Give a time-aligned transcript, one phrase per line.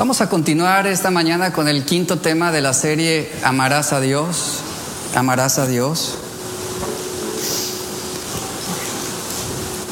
[0.00, 4.60] Vamos a continuar esta mañana con el quinto tema de la serie Amarás a Dios.
[5.14, 6.14] Amarás a Dios.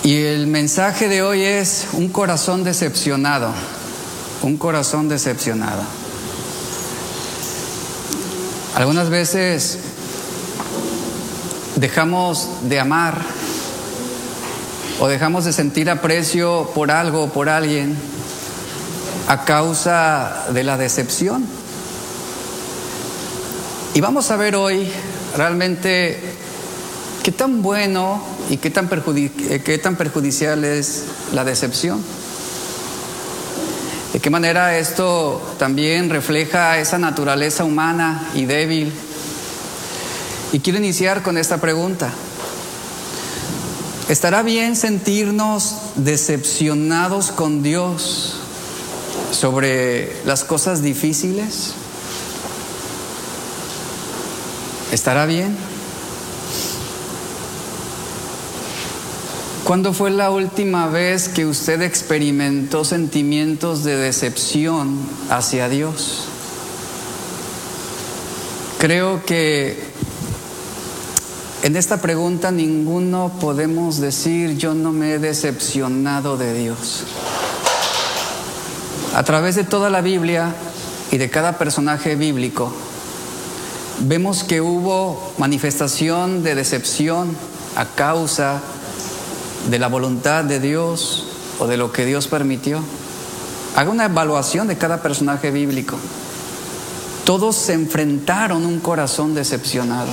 [0.05, 3.53] Y el mensaje de hoy es un corazón decepcionado.
[4.41, 5.83] Un corazón decepcionado.
[8.77, 9.77] Algunas veces
[11.77, 13.21] dejamos de amar
[15.01, 17.95] o dejamos de sentir aprecio por algo o por alguien
[19.29, 21.45] a causa de la decepción.
[23.93, 24.89] Y vamos a ver hoy
[25.37, 26.19] realmente
[27.23, 32.03] qué tan bueno y qué tan, eh, qué tan perjudicial es la decepción.
[34.15, 38.91] De qué manera esto también refleja esa naturaleza humana y débil.
[40.53, 42.11] Y quiero iniciar con esta pregunta.
[44.09, 48.39] ¿Estará bien sentirnos decepcionados con Dios
[49.31, 51.75] sobre las cosas difíciles?
[54.93, 55.57] ¿Estará bien?
[59.65, 64.99] ¿Cuándo fue la última vez que usted experimentó sentimientos de decepción
[65.29, 66.25] hacia Dios?
[68.79, 69.79] Creo que
[71.65, 77.05] en esta pregunta ninguno podemos decir yo no me he decepcionado de Dios.
[79.19, 80.55] A través de toda la Biblia
[81.11, 82.73] y de cada personaje bíblico,
[83.99, 87.37] vemos que hubo manifestación de decepción
[87.75, 88.61] a causa
[89.69, 91.27] de la voluntad de Dios
[91.59, 92.81] o de lo que Dios permitió.
[93.75, 95.97] Haga una evaluación de cada personaje bíblico.
[97.25, 100.13] Todos se enfrentaron un corazón decepcionado.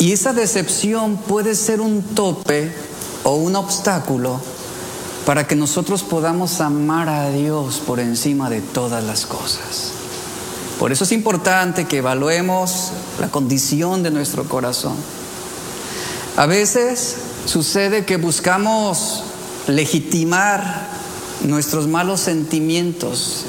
[0.00, 2.70] Y esa decepción puede ser un tope
[3.22, 4.38] o un obstáculo
[5.26, 9.92] para que nosotros podamos amar a Dios por encima de todas las cosas.
[10.78, 14.96] Por eso es importante que evaluemos la condición de nuestro corazón.
[16.36, 19.22] A veces sucede que buscamos
[19.66, 20.88] legitimar
[21.44, 23.44] nuestros malos sentimientos.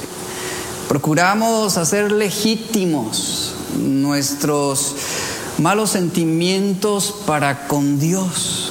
[0.87, 4.95] Procuramos hacer legítimos nuestros
[5.57, 8.64] malos sentimientos para con Dios.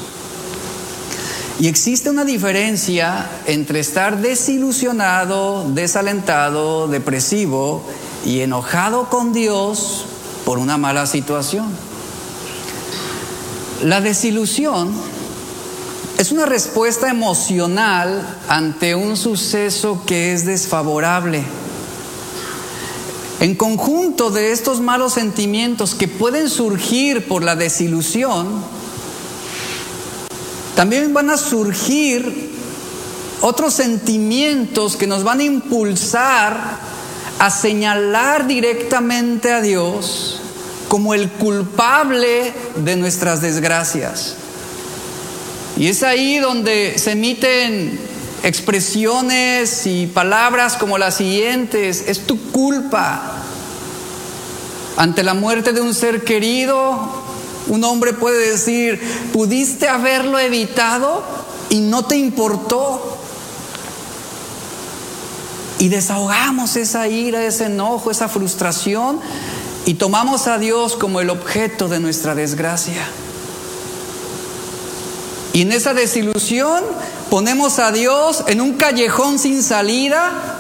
[1.61, 7.85] Y existe una diferencia entre estar desilusionado, desalentado, depresivo
[8.25, 10.07] y enojado con Dios
[10.45, 11.67] por una mala situación.
[13.83, 14.93] La desilusión
[16.19, 21.45] es una respuesta emocional ante un suceso que es desfavorable.
[23.41, 28.49] En conjunto de estos malos sentimientos que pueden surgir por la desilusión,
[30.75, 32.53] también van a surgir
[33.41, 36.79] otros sentimientos que nos van a impulsar
[37.39, 40.41] a señalar directamente a Dios
[40.89, 44.37] como el culpable de nuestras desgracias.
[45.77, 47.99] Y es ahí donde se emiten
[48.45, 53.41] expresiones y palabras como las siguientes, es tu culpa.
[54.97, 57.24] Ante la muerte de un ser querido,
[57.69, 59.01] un hombre puede decir,
[59.33, 61.23] pudiste haberlo evitado
[61.71, 63.19] y no te importó.
[65.79, 69.21] Y desahogamos esa ira, ese enojo, esa frustración
[69.87, 73.07] y tomamos a Dios como el objeto de nuestra desgracia.
[75.53, 76.83] Y en esa desilusión
[77.31, 80.54] ponemos a Dios en un callejón sin salida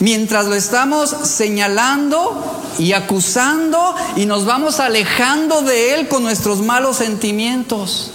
[0.00, 6.96] mientras lo estamos señalando y acusando y nos vamos alejando de Él con nuestros malos
[6.96, 8.10] sentimientos.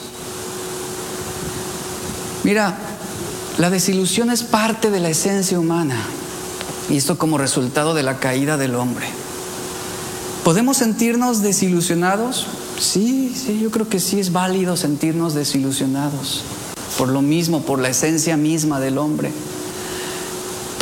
[2.44, 2.78] Mira,
[3.58, 5.98] la desilusión es parte de la esencia humana
[6.90, 9.08] y esto como resultado de la caída del hombre.
[10.44, 12.48] ¿Podemos sentirnos desilusionados?
[12.80, 16.44] Sí, sí, yo creo que sí es válido sentirnos desilusionados
[16.98, 19.32] por lo mismo, por la esencia misma del hombre.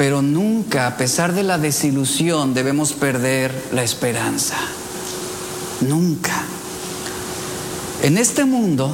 [0.01, 4.55] Pero nunca, a pesar de la desilusión, debemos perder la esperanza.
[5.81, 6.41] Nunca.
[8.01, 8.91] En este mundo,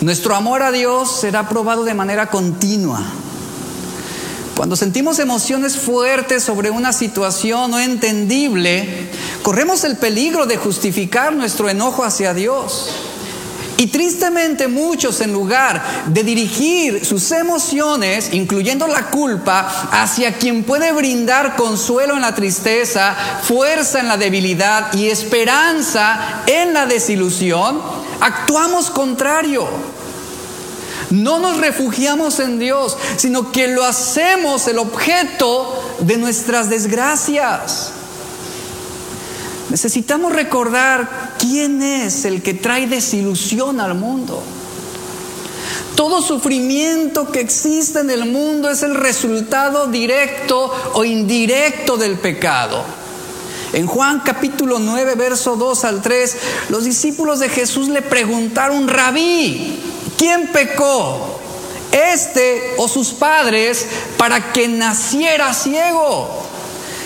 [0.00, 3.02] nuestro amor a Dios será probado de manera continua.
[4.56, 9.08] Cuando sentimos emociones fuertes sobre una situación no entendible,
[9.42, 12.90] corremos el peligro de justificar nuestro enojo hacia Dios.
[13.76, 20.92] Y tristemente muchos en lugar de dirigir sus emociones, incluyendo la culpa, hacia quien puede
[20.92, 27.80] brindar consuelo en la tristeza, fuerza en la debilidad y esperanza en la desilusión,
[28.20, 29.66] actuamos contrario.
[31.10, 37.92] No nos refugiamos en Dios, sino que lo hacemos el objeto de nuestras desgracias.
[39.70, 44.42] Necesitamos recordar quién es el que trae desilusión al mundo.
[45.94, 52.82] Todo sufrimiento que existe en el mundo es el resultado directo o indirecto del pecado.
[53.74, 56.36] En Juan capítulo 9, verso 2 al 3,
[56.70, 59.80] los discípulos de Jesús le preguntaron, rabí,
[60.16, 61.40] ¿quién pecó?
[61.92, 63.86] ¿Este o sus padres
[64.16, 66.53] para que naciera ciego?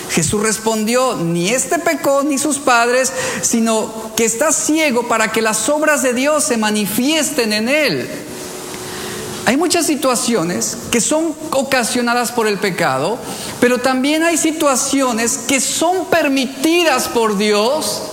[0.09, 3.11] Jesús respondió, ni este pecó ni sus padres,
[3.41, 8.09] sino que está ciego para que las obras de Dios se manifiesten en él.
[9.45, 13.17] Hay muchas situaciones que son ocasionadas por el pecado,
[13.59, 18.03] pero también hay situaciones que son permitidas por Dios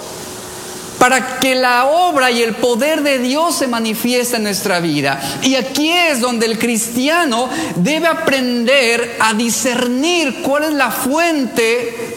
[0.98, 5.20] para que la obra y el poder de Dios se manifieste en nuestra vida.
[5.42, 12.16] Y aquí es donde el cristiano debe aprender a discernir cuál es la fuente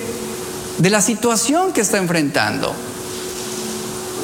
[0.77, 2.73] de la situación que está enfrentando.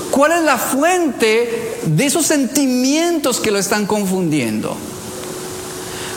[0.10, 4.78] ¿Cuál es la fuente de esos sentimientos que lo están confundiendo?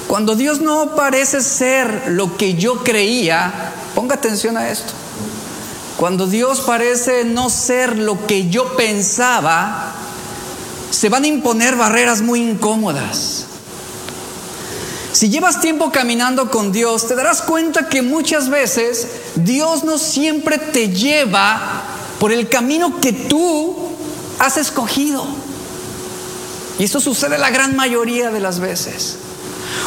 [0.07, 4.93] Cuando Dios no parece ser lo que yo creía, ponga atención a esto.
[5.99, 9.93] Cuando Dios parece no ser lo que yo pensaba,
[10.93, 13.47] se van a imponer barreras muy incómodas.
[15.11, 20.59] Si llevas tiempo caminando con Dios, te darás cuenta que muchas veces Dios no siempre
[20.59, 21.83] te lleva
[22.21, 23.77] por el camino que tú
[24.39, 25.27] has escogido.
[26.79, 29.17] Y eso sucede la gran mayoría de las veces.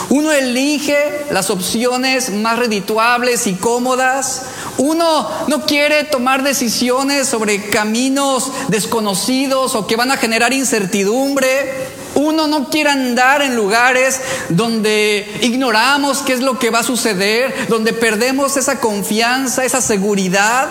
[0.10, 4.42] Uno elige las opciones más redituables y cómodas.
[4.82, 11.88] Uno no quiere tomar decisiones sobre caminos desconocidos o que van a generar incertidumbre.
[12.16, 14.20] Uno no quiere andar en lugares
[14.50, 20.68] donde ignoramos qué es lo que va a suceder, donde perdemos esa confianza, esa seguridad.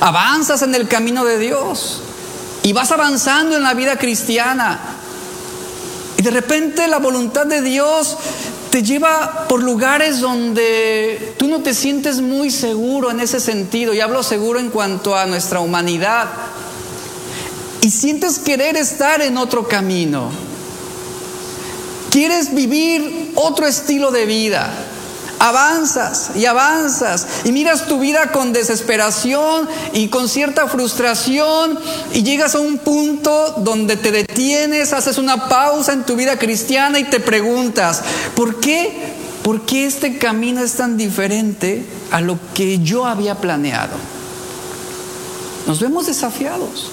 [0.00, 2.00] Avanzas en el camino de Dios
[2.62, 4.78] y vas avanzando en la vida cristiana.
[6.16, 8.16] Y de repente la voluntad de Dios
[8.70, 13.94] te lleva por lugares donde tú no te sientes muy seguro en ese sentido.
[13.94, 16.28] Y hablo seguro en cuanto a nuestra humanidad.
[17.80, 20.30] Y sientes querer estar en otro camino.
[22.10, 24.70] Quieres vivir otro estilo de vida
[25.38, 31.78] avanzas y avanzas y miras tu vida con desesperación y con cierta frustración
[32.12, 36.98] y llegas a un punto donde te detienes, haces una pausa en tu vida cristiana
[36.98, 38.02] y te preguntas,
[38.34, 39.16] ¿por qué?
[39.42, 43.96] ¿Por qué este camino es tan diferente a lo que yo había planeado?
[45.66, 46.90] Nos vemos desafiados.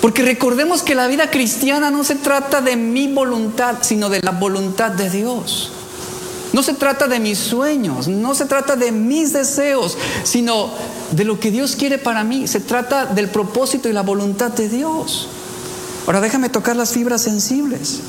[0.00, 4.30] Porque recordemos que la vida cristiana no se trata de mi voluntad, sino de la
[4.30, 5.72] voluntad de Dios.
[6.52, 10.70] No se trata de mis sueños, no se trata de mis deseos, sino
[11.12, 12.48] de lo que Dios quiere para mí.
[12.48, 15.28] Se trata del propósito y la voluntad de Dios.
[16.06, 18.00] Ahora déjame tocar las fibras sensibles.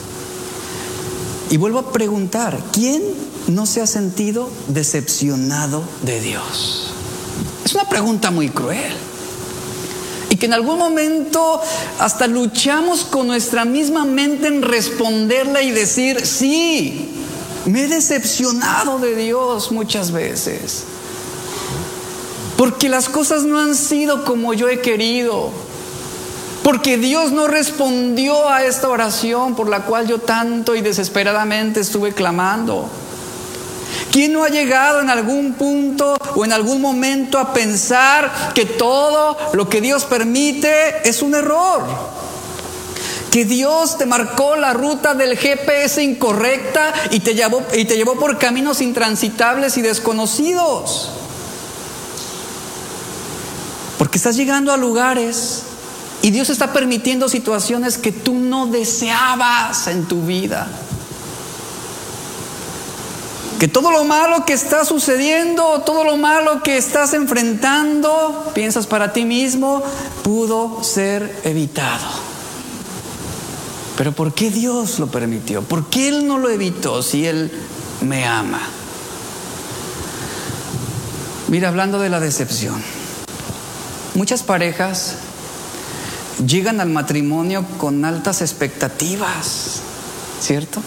[1.52, 3.04] Y vuelvo a preguntar, ¿quién
[3.48, 6.94] no se ha sentido decepcionado de Dios?
[7.64, 8.94] Es una pregunta muy cruel.
[10.30, 11.62] Y que en algún momento
[12.00, 17.21] hasta luchamos con nuestra misma mente en responderla y decir, sí,
[17.66, 20.84] me he decepcionado de Dios muchas veces.
[22.58, 25.52] Porque las cosas no han sido como yo he querido.
[26.64, 32.14] Porque Dios no respondió a esta oración por la cual yo tanto y desesperadamente estuve
[32.14, 32.88] clamando.
[34.12, 39.38] ¿Quién no ha llegado en algún punto o en algún momento a pensar que todo
[39.54, 41.84] lo que Dios permite es un error?
[43.32, 48.20] Que Dios te marcó la ruta del GPS incorrecta y te llevó, y te llevó
[48.20, 51.10] por caminos intransitables y desconocidos.
[53.98, 55.64] Porque estás llegando a lugares
[56.22, 60.68] y Dios está permitiendo situaciones que tú no deseabas en tu vida.
[63.62, 69.14] Que todo lo malo que está sucediendo, todo lo malo que estás enfrentando, piensas para
[69.14, 69.82] ti mismo,
[70.24, 72.31] pudo ser evitado.
[74.02, 75.62] Pero ¿por qué Dios lo permitió?
[75.62, 77.52] ¿Por qué Él no lo evitó si Él
[78.02, 78.60] me ama?
[81.50, 82.82] Mira, hablando de la decepción,
[84.16, 85.18] muchas parejas
[86.44, 89.82] llegan al matrimonio con altas expectativas,
[90.42, 90.82] ¿cierto?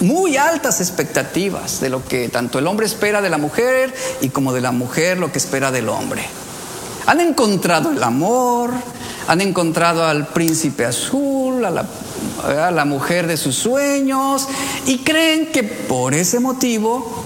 [0.00, 4.52] Muy altas expectativas de lo que tanto el hombre espera de la mujer y como
[4.52, 6.24] de la mujer lo que espera del hombre.
[7.06, 8.70] Han encontrado el amor,
[9.28, 14.48] han encontrado al príncipe azul, a la mujer de sus sueños
[14.86, 17.24] y creen que por ese motivo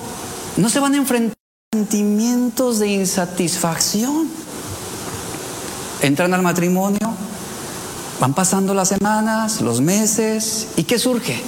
[0.57, 1.37] no se van a enfrentar
[1.73, 4.29] a sentimientos de insatisfacción.
[6.01, 7.15] Entran al matrimonio,
[8.19, 11.41] van pasando las semanas, los meses, ¿y qué surge?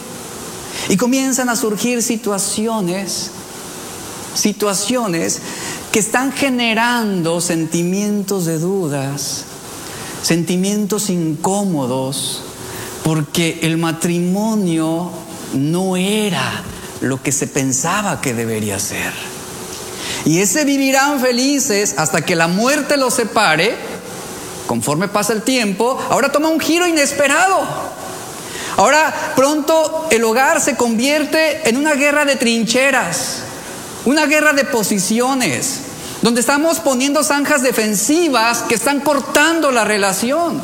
[0.88, 3.32] Y comienzan a surgir situaciones,
[4.34, 5.40] situaciones
[5.90, 9.46] que están generando sentimientos de dudas,
[10.24, 12.40] sentimientos incómodos,
[13.02, 15.10] porque el matrimonio
[15.52, 16.62] no era
[17.02, 19.12] lo que se pensaba que debería ser.
[20.24, 23.76] Y ese vivirán felices hasta que la muerte los separe,
[24.66, 27.60] conforme pasa el tiempo, ahora toma un giro inesperado.
[28.78, 33.40] Ahora pronto el hogar se convierte en una guerra de trincheras,
[34.06, 35.80] una guerra de posiciones,
[36.24, 40.58] donde estamos poniendo zanjas defensivas que están cortando la relación.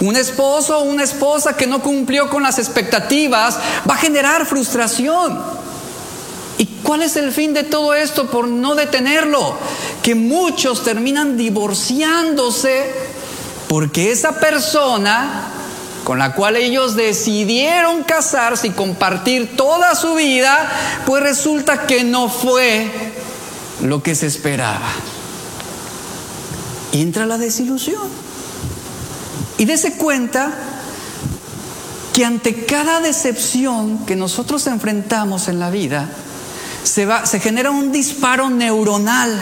[0.00, 3.56] Un esposo o una esposa que no cumplió con las expectativas
[3.88, 5.40] va a generar frustración.
[6.58, 9.56] ¿Y cuál es el fin de todo esto por no detenerlo?
[10.02, 12.92] Que muchos terminan divorciándose
[13.66, 15.52] porque esa persona
[16.04, 20.70] con la cual ellos decidieron casarse y compartir toda su vida,
[21.06, 23.14] pues resulta que no fue
[23.82, 24.90] lo que se esperaba.
[26.92, 28.08] Y entra la desilusión.
[29.58, 30.52] Y dése cuenta
[32.12, 36.08] que ante cada decepción que nosotros enfrentamos en la vida,
[36.84, 39.36] se, va, se genera un disparo neuronal,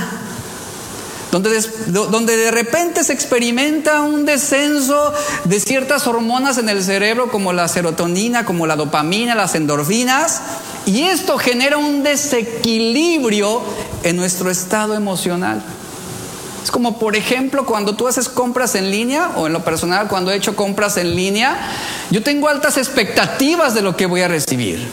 [1.30, 5.12] donde, donde de repente se experimenta un descenso
[5.44, 10.40] de ciertas hormonas en el cerebro, como la serotonina, como la dopamina, las endorfinas,
[10.86, 13.62] y esto genera un desequilibrio
[14.02, 15.62] en nuestro estado emocional.
[16.62, 20.30] Es como, por ejemplo, cuando tú haces compras en línea, o en lo personal, cuando
[20.30, 21.56] he hecho compras en línea,
[22.10, 24.86] yo tengo altas expectativas de lo que voy a recibir.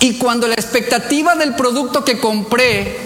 [0.00, 2.98] Y cuando la expectativa del producto que compré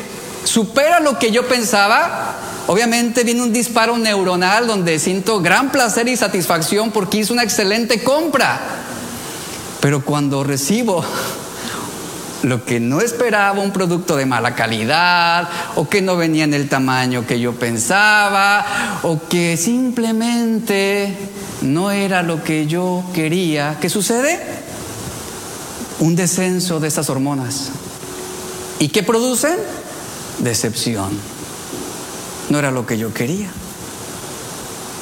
[0.44, 2.36] supera lo que yo pensaba,
[2.68, 8.02] obviamente viene un disparo neuronal donde siento gran placer y satisfacción porque hice una excelente
[8.02, 8.60] compra.
[9.80, 11.04] Pero cuando recibo
[12.42, 16.68] lo que no esperaba, un producto de mala calidad, o que no venía en el
[16.68, 21.14] tamaño que yo pensaba, o que simplemente
[21.62, 23.78] no era lo que yo quería.
[23.80, 24.38] ¿Qué sucede?
[25.98, 27.70] Un descenso de estas hormonas.
[28.78, 29.56] ¿Y qué producen?
[30.38, 31.10] Decepción.
[32.50, 33.48] No era lo que yo quería.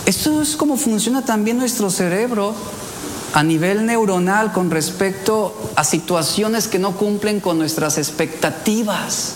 [0.06, 2.54] Esto es como funciona también nuestro cerebro
[3.34, 9.32] a nivel neuronal con respecto a situaciones que no cumplen con nuestras expectativas.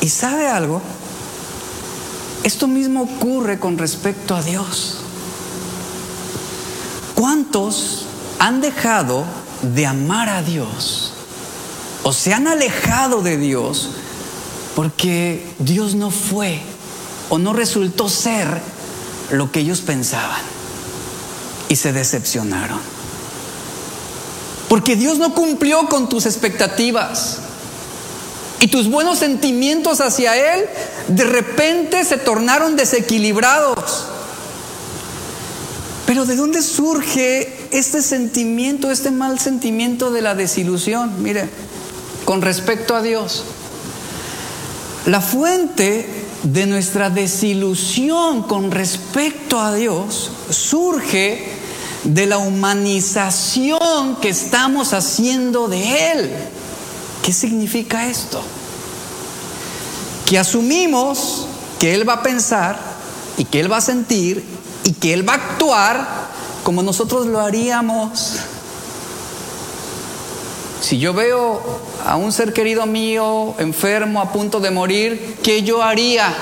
[0.00, 0.82] ¿Y sabe algo?
[2.42, 4.96] Esto mismo ocurre con respecto a Dios.
[7.14, 8.06] ¿Cuántos
[8.40, 9.24] han dejado
[9.62, 11.12] de amar a Dios
[12.02, 13.90] o se han alejado de Dios
[14.74, 16.60] porque Dios no fue
[17.28, 18.60] o no resultó ser
[19.30, 20.59] lo que ellos pensaban?
[21.70, 22.80] Y se decepcionaron.
[24.68, 27.38] Porque Dios no cumplió con tus expectativas.
[28.58, 30.66] Y tus buenos sentimientos hacia Él
[31.08, 34.06] de repente se tornaron desequilibrados.
[36.06, 41.22] Pero ¿de dónde surge este sentimiento, este mal sentimiento de la desilusión?
[41.22, 41.48] Mire,
[42.24, 43.44] con respecto a Dios.
[45.06, 46.06] La fuente
[46.42, 51.59] de nuestra desilusión con respecto a Dios surge
[52.04, 56.30] de la humanización que estamos haciendo de Él.
[57.24, 58.42] ¿Qué significa esto?
[60.26, 61.46] Que asumimos
[61.78, 62.78] que Él va a pensar
[63.36, 64.44] y que Él va a sentir
[64.84, 66.30] y que Él va a actuar
[66.62, 68.36] como nosotros lo haríamos.
[70.80, 71.60] Si yo veo
[72.06, 76.34] a un ser querido mío enfermo, a punto de morir, ¿qué yo haría?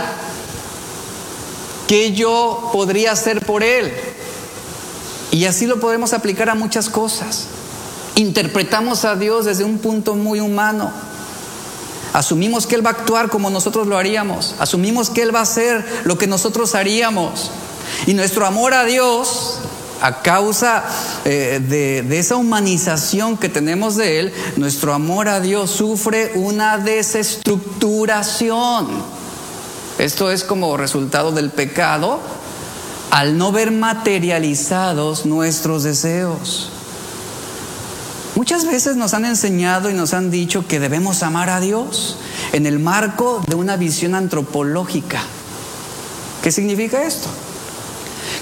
[1.88, 3.92] ¿Qué yo podría hacer por él?
[5.30, 7.46] Y así lo podemos aplicar a muchas cosas.
[8.16, 10.90] Interpretamos a Dios desde un punto muy humano.
[12.12, 14.56] Asumimos que Él va a actuar como nosotros lo haríamos.
[14.58, 17.50] Asumimos que Él va a hacer lo que nosotros haríamos.
[18.06, 19.58] Y nuestro amor a Dios,
[20.00, 20.84] a causa
[21.24, 26.78] eh, de, de esa humanización que tenemos de Él, nuestro amor a Dios sufre una
[26.78, 29.18] desestructuración.
[29.98, 32.20] Esto es como resultado del pecado
[33.10, 36.70] al no ver materializados nuestros deseos.
[38.34, 42.18] Muchas veces nos han enseñado y nos han dicho que debemos amar a Dios
[42.52, 45.20] en el marco de una visión antropológica.
[46.42, 47.28] ¿Qué significa esto?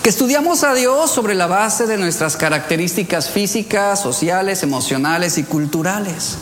[0.03, 6.37] que estudiamos a Dios sobre la base de nuestras características físicas, sociales, emocionales y culturales.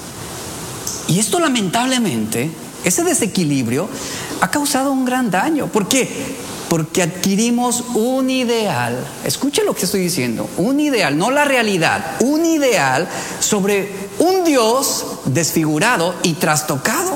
[1.09, 2.51] Y esto lamentablemente,
[2.85, 3.89] ese desequilibrio
[4.43, 5.69] ha causado un gran daño.
[5.69, 6.37] ¿Por qué?
[6.75, 12.45] Porque adquirimos un ideal, escuche lo que estoy diciendo, un ideal, no la realidad, un
[12.45, 17.13] ideal sobre un Dios desfigurado y trastocado.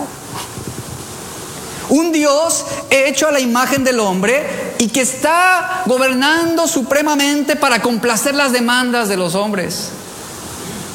[1.88, 4.46] Un Dios hecho a la imagen del hombre
[4.78, 9.88] y que está gobernando supremamente para complacer las demandas de los hombres.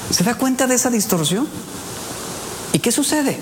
[0.09, 1.49] ¿Se da cuenta de esa distorsión?
[2.71, 3.37] ¿Y qué sucede?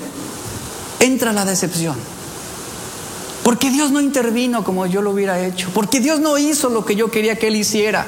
[0.99, 2.20] Entra la decepción.
[3.43, 5.69] Porque Dios no intervino como yo lo hubiera hecho.
[5.74, 8.05] Porque Dios no hizo lo que yo quería que Él hiciera.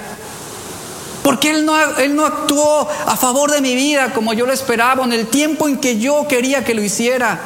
[1.24, 5.04] Porque Él no, Él no actuó a favor de mi vida como yo lo esperaba,
[5.06, 7.40] en el tiempo en que yo quería que lo hiciera.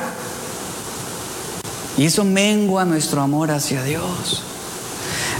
[1.97, 4.43] Y eso mengua nuestro amor hacia Dios.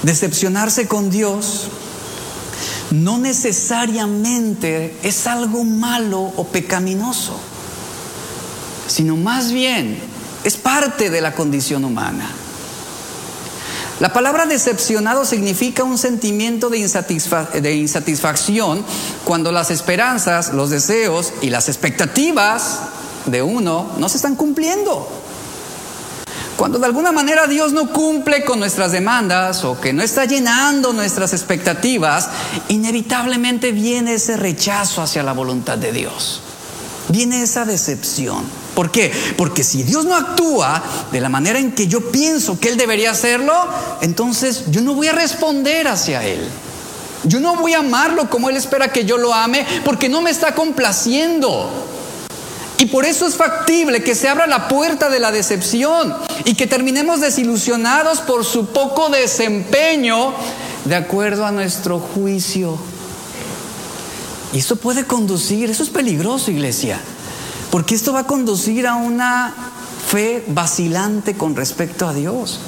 [0.04, 1.68] Decepcionarse con Dios
[2.92, 7.38] no necesariamente es algo malo o pecaminoso,
[8.88, 10.00] sino más bien
[10.48, 12.30] es parte de la condición humana.
[14.00, 16.88] La palabra decepcionado significa un sentimiento de,
[17.62, 18.86] de, insatisfacción
[19.25, 22.80] cuando las esperanzas, los deseos y las expectativas
[23.25, 25.10] de uno no se están cumpliendo.
[26.56, 30.94] Cuando de alguna manera Dios no cumple con nuestras demandas o que no está llenando
[30.94, 32.30] nuestras expectativas,
[32.70, 36.42] inevitablemente viene ese rechazo hacia la voluntad de Dios.
[37.10, 38.67] Viene esa decepción.
[38.77, 39.12] ¿Por qué?
[39.36, 43.10] Porque si Dios no actúa de la manera en que yo pienso que Él debería
[43.10, 43.51] hacerlo,
[44.01, 46.48] entonces yo no voy a responder hacia Él.
[47.24, 50.29] Yo no voy a amarlo como Él espera que yo lo ame porque no me
[50.29, 51.72] está complaciendo.
[52.77, 56.15] Y por eso es factible que se abra la puerta de la decepción
[56.46, 60.36] y que terminemos desilusionados por su poco desempeño
[60.86, 62.77] de acuerdo a nuestro juicio.
[64.53, 67.01] Y esto puede conducir, eso es peligroso iglesia,
[67.72, 69.54] porque esto va a conducir a una
[70.08, 72.60] fe vacilante con respecto a Dios.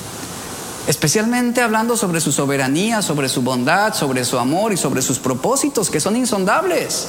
[0.88, 5.90] Especialmente hablando sobre su soberanía, sobre su bondad, sobre su amor y sobre sus propósitos
[5.90, 7.08] que son insondables.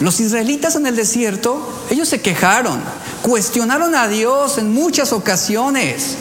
[0.00, 2.80] Los israelitas en el desierto, ellos se quejaron,
[3.22, 6.16] cuestionaron a Dios en muchas ocasiones.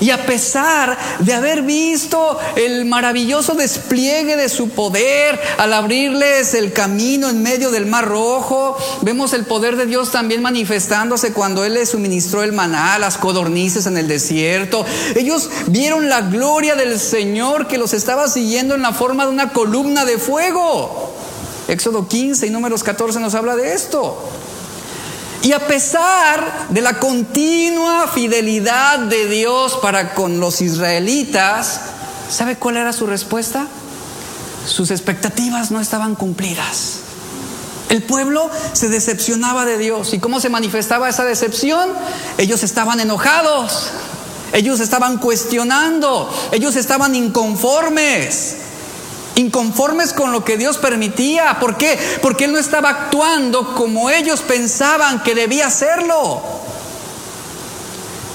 [0.00, 6.72] Y a pesar de haber visto el maravilloso despliegue de su poder al abrirles el
[6.72, 11.74] camino en medio del mar rojo, vemos el poder de Dios también manifestándose cuando Él
[11.74, 14.84] les suministró el maná, las codornices en el desierto.
[15.14, 19.52] Ellos vieron la gloria del Señor que los estaba siguiendo en la forma de una
[19.52, 21.12] columna de fuego.
[21.68, 24.18] Éxodo 15 y números 14 nos habla de esto.
[25.44, 31.80] Y a pesar de la continua fidelidad de Dios para con los israelitas,
[32.30, 33.66] ¿sabe cuál era su respuesta?
[34.66, 37.00] Sus expectativas no estaban cumplidas.
[37.90, 40.14] El pueblo se decepcionaba de Dios.
[40.14, 41.90] ¿Y cómo se manifestaba esa decepción?
[42.38, 43.90] Ellos estaban enojados,
[44.54, 48.56] ellos estaban cuestionando, ellos estaban inconformes
[49.36, 51.58] inconformes con lo que Dios permitía.
[51.60, 51.98] ¿Por qué?
[52.22, 56.42] Porque Él no estaba actuando como ellos pensaban que debía hacerlo.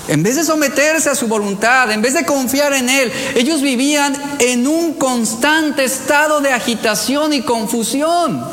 [0.08, 4.16] En vez de someterse a su voluntad, en vez de confiar en Él, ellos vivían
[4.40, 8.44] en un constante estado de agitación y confusión.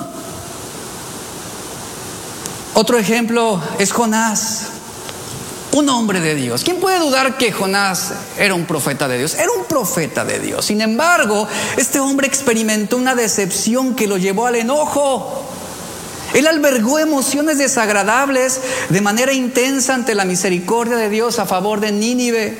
[2.74, 4.75] Otro ejemplo es Jonás
[5.78, 6.64] un hombre de Dios.
[6.64, 9.34] ¿Quién puede dudar que Jonás era un profeta de Dios?
[9.34, 10.64] Era un profeta de Dios.
[10.64, 15.44] Sin embargo, este hombre experimentó una decepción que lo llevó al enojo.
[16.34, 21.92] Él albergó emociones desagradables de manera intensa ante la misericordia de Dios a favor de
[21.92, 22.58] Nínive.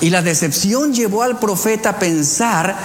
[0.00, 2.76] Y la decepción llevó al profeta a pensar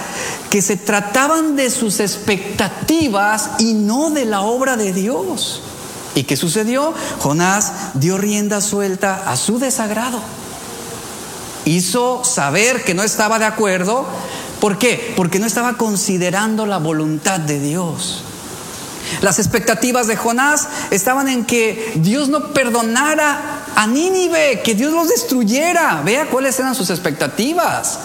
[0.50, 5.62] que se trataban de sus expectativas y no de la obra de Dios.
[6.14, 6.94] ¿Y qué sucedió?
[7.20, 10.20] Jonás dio rienda suelta a su desagrado.
[11.64, 14.06] Hizo saber que no estaba de acuerdo.
[14.60, 15.12] ¿Por qué?
[15.16, 18.22] Porque no estaba considerando la voluntad de Dios.
[19.22, 25.08] Las expectativas de Jonás estaban en que Dios no perdonara a Nínive, que Dios los
[25.08, 26.02] destruyera.
[26.04, 27.98] Vea cuáles eran sus expectativas.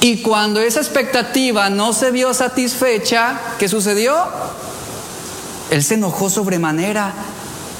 [0.00, 4.14] Y cuando esa expectativa no se vio satisfecha, ¿qué sucedió?
[5.70, 7.12] Él se enojó sobremanera.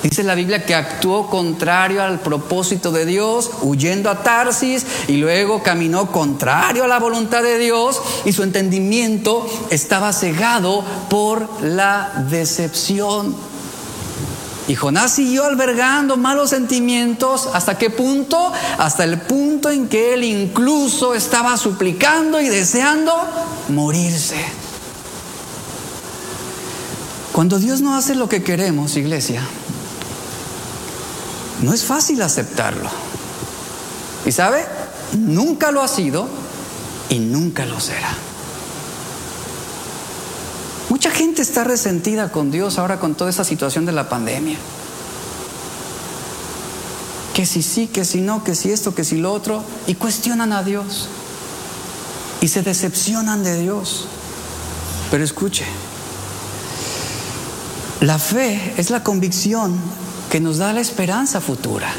[0.03, 5.63] Dice la Biblia que actuó contrario al propósito de Dios, huyendo a Tarsis y luego
[5.63, 13.35] caminó contrario a la voluntad de Dios y su entendimiento estaba cegado por la decepción.
[14.69, 17.49] Y Jonás siguió albergando malos sentimientos.
[17.53, 18.53] ¿Hasta qué punto?
[18.79, 23.13] Hasta el punto en que él incluso estaba suplicando y deseando
[23.69, 24.64] morirse.
[27.35, 29.43] Cuando Dios no hace lo que queremos, iglesia,
[31.63, 32.89] no es fácil aceptarlo.
[34.25, 34.65] ¿Y sabe?
[35.19, 36.29] Nunca lo ha sido
[37.09, 38.15] y nunca lo será.
[40.91, 44.59] Mucha gente está resentida con Dios ahora con toda esa situación de la pandemia.
[47.35, 50.53] Que si sí, que si no, que si esto, que si lo otro, y cuestionan
[50.53, 51.09] a Dios.
[52.41, 54.07] Y se decepcionan de Dios.
[55.11, 55.65] Pero escuche,
[58.01, 59.79] la fe es la convicción
[60.31, 61.93] que nos da la esperanza futura.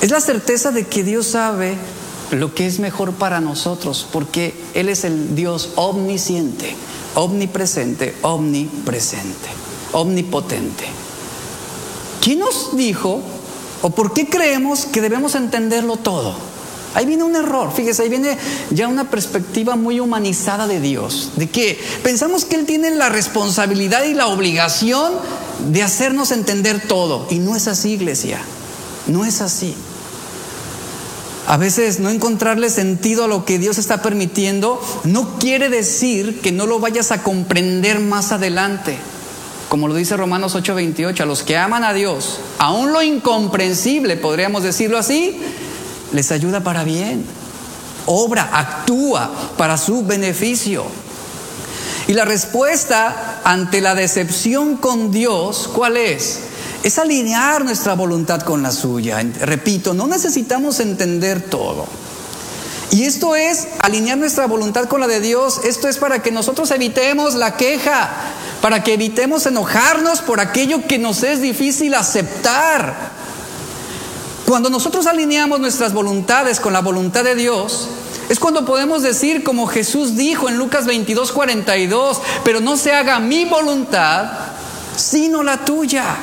[0.00, 1.76] Es la certeza de que Dios sabe
[2.30, 6.74] lo que es mejor para nosotros, porque Él es el Dios omnisciente,
[7.14, 9.48] omnipresente, omnipresente,
[9.92, 10.84] omnipotente.
[12.20, 13.20] ¿Quién nos dijo
[13.82, 16.34] o por qué creemos que debemos entenderlo todo?
[16.94, 18.36] Ahí viene un error, fíjese, ahí viene
[18.70, 24.04] ya una perspectiva muy humanizada de Dios, de que pensamos que Él tiene la responsabilidad
[24.04, 25.12] y la obligación
[25.70, 28.40] de hacernos entender todo, y no es así, iglesia,
[29.06, 29.74] no es así.
[31.46, 36.52] A veces no encontrarle sentido a lo que Dios está permitiendo no quiere decir que
[36.52, 38.96] no lo vayas a comprender más adelante.
[39.68, 44.62] Como lo dice Romanos 8:28, a los que aman a Dios, aún lo incomprensible, podríamos
[44.62, 45.40] decirlo así,
[46.12, 47.24] les ayuda para bien.
[48.06, 50.84] Obra, actúa para su beneficio.
[52.08, 56.40] Y la respuesta ante la decepción con Dios, ¿cuál es?
[56.82, 59.22] es alinear nuestra voluntad con la suya.
[59.40, 61.86] Repito, no necesitamos entender todo.
[62.90, 65.60] Y esto es alinear nuestra voluntad con la de Dios.
[65.64, 68.10] Esto es para que nosotros evitemos la queja,
[68.60, 73.11] para que evitemos enojarnos por aquello que nos es difícil aceptar.
[74.46, 77.88] Cuando nosotros alineamos nuestras voluntades con la voluntad de Dios,
[78.28, 83.18] es cuando podemos decir como Jesús dijo en Lucas 22, 42, pero no se haga
[83.18, 84.30] mi voluntad,
[84.96, 86.16] sino la tuya.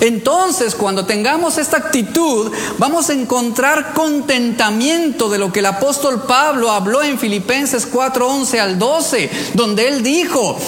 [0.00, 6.70] Entonces, cuando tengamos esta actitud, vamos a encontrar contentamiento de lo que el apóstol Pablo
[6.70, 10.58] habló en Filipenses 4, 11 al 12, donde él dijo,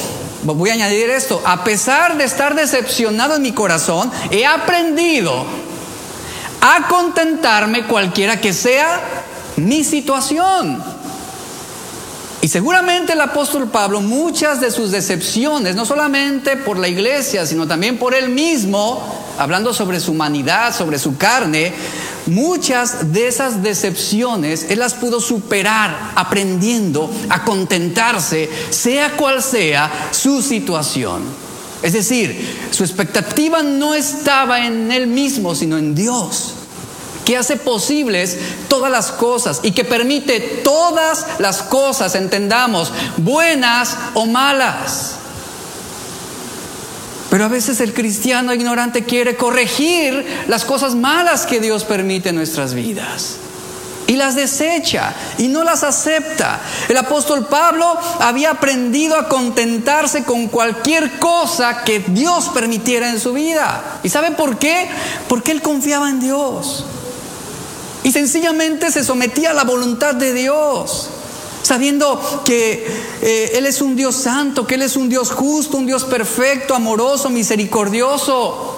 [0.44, 5.44] voy a añadir esto, a pesar de estar decepcionado en mi corazón, he aprendido
[6.61, 9.01] a contentarme cualquiera que sea
[9.57, 10.83] mi situación.
[12.40, 17.66] Y seguramente el apóstol Pablo, muchas de sus decepciones, no solamente por la iglesia, sino
[17.66, 19.03] también por él mismo,
[19.38, 21.73] hablando sobre su humanidad, sobre su carne,
[22.27, 30.40] muchas de esas decepciones él las pudo superar aprendiendo a contentarse, sea cual sea su
[30.40, 31.47] situación.
[31.83, 36.55] Es decir, su expectativa no estaba en él mismo, sino en Dios
[37.25, 38.38] que hace posibles
[38.69, 45.17] todas las cosas y que permite todas las cosas, entendamos, buenas o malas.
[47.29, 52.37] Pero a veces el cristiano ignorante quiere corregir las cosas malas que Dios permite en
[52.37, 53.37] nuestras vidas.
[54.09, 56.61] Y las desecha y no las acepta.
[56.88, 63.35] El apóstol Pablo había aprendido a contentarse con cualquier cosa que Dios permitiera en su
[63.35, 64.01] vida.
[64.03, 64.88] ¿Y sabe por qué?
[65.29, 66.85] Porque él confiaba en Dios.
[68.03, 71.09] Y sencillamente se sometía a la voluntad de Dios,
[71.62, 72.87] sabiendo que
[73.21, 76.75] eh, Él es un Dios santo, que Él es un Dios justo, un Dios perfecto,
[76.75, 78.78] amoroso, misericordioso.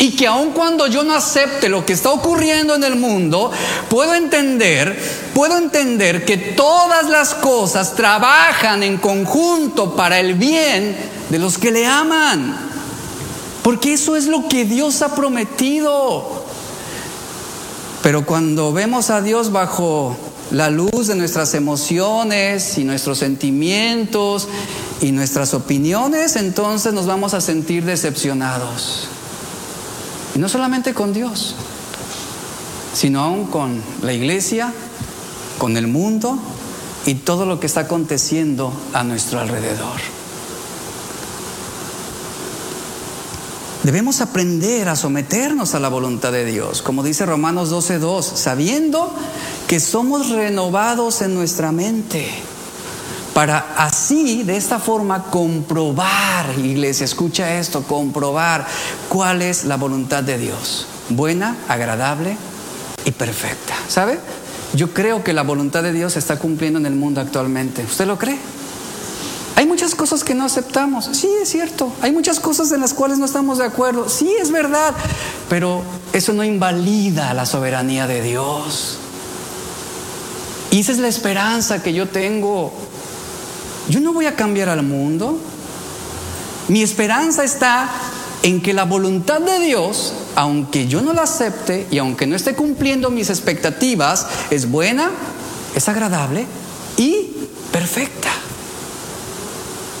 [0.00, 3.50] Y que aun cuando yo no acepte lo que está ocurriendo en el mundo,
[3.90, 4.98] puedo entender,
[5.34, 10.96] puedo entender que todas las cosas trabajan en conjunto para el bien
[11.28, 12.56] de los que le aman.
[13.62, 16.46] Porque eso es lo que Dios ha prometido.
[18.02, 20.16] Pero cuando vemos a Dios bajo
[20.50, 24.48] la luz de nuestras emociones y nuestros sentimientos
[25.02, 29.10] y nuestras opiniones, entonces nos vamos a sentir decepcionados.
[30.40, 31.54] No solamente con Dios,
[32.94, 34.72] sino aún con la iglesia,
[35.58, 36.38] con el mundo
[37.04, 40.00] y todo lo que está aconteciendo a nuestro alrededor.
[43.82, 49.12] Debemos aprender a someternos a la voluntad de Dios, como dice Romanos 12.2, sabiendo
[49.68, 52.26] que somos renovados en nuestra mente,
[53.34, 53.74] para
[54.10, 58.66] así, de esta forma, comprobar, iglesia, escucha esto, comprobar
[59.08, 62.36] cuál es la voluntad de Dios, buena, agradable
[63.04, 63.74] y perfecta.
[63.88, 64.18] ¿Sabe?
[64.74, 67.84] Yo creo que la voluntad de Dios se está cumpliendo en el mundo actualmente.
[67.84, 68.38] ¿Usted lo cree?
[69.70, 71.08] muchas cosas que no aceptamos.
[71.12, 71.92] Sí, es cierto.
[72.02, 74.08] Hay muchas cosas en las cuales no estamos de acuerdo.
[74.08, 74.94] Sí, es verdad.
[75.48, 78.98] Pero eso no invalida la soberanía de Dios.
[80.72, 82.72] Y esa es la esperanza que yo tengo.
[83.90, 85.36] Yo no voy a cambiar al mundo.
[86.68, 87.90] Mi esperanza está
[88.44, 92.54] en que la voluntad de Dios, aunque yo no la acepte y aunque no esté
[92.54, 95.10] cumpliendo mis expectativas, es buena,
[95.74, 96.46] es agradable
[96.96, 97.32] y
[97.72, 98.28] perfecta.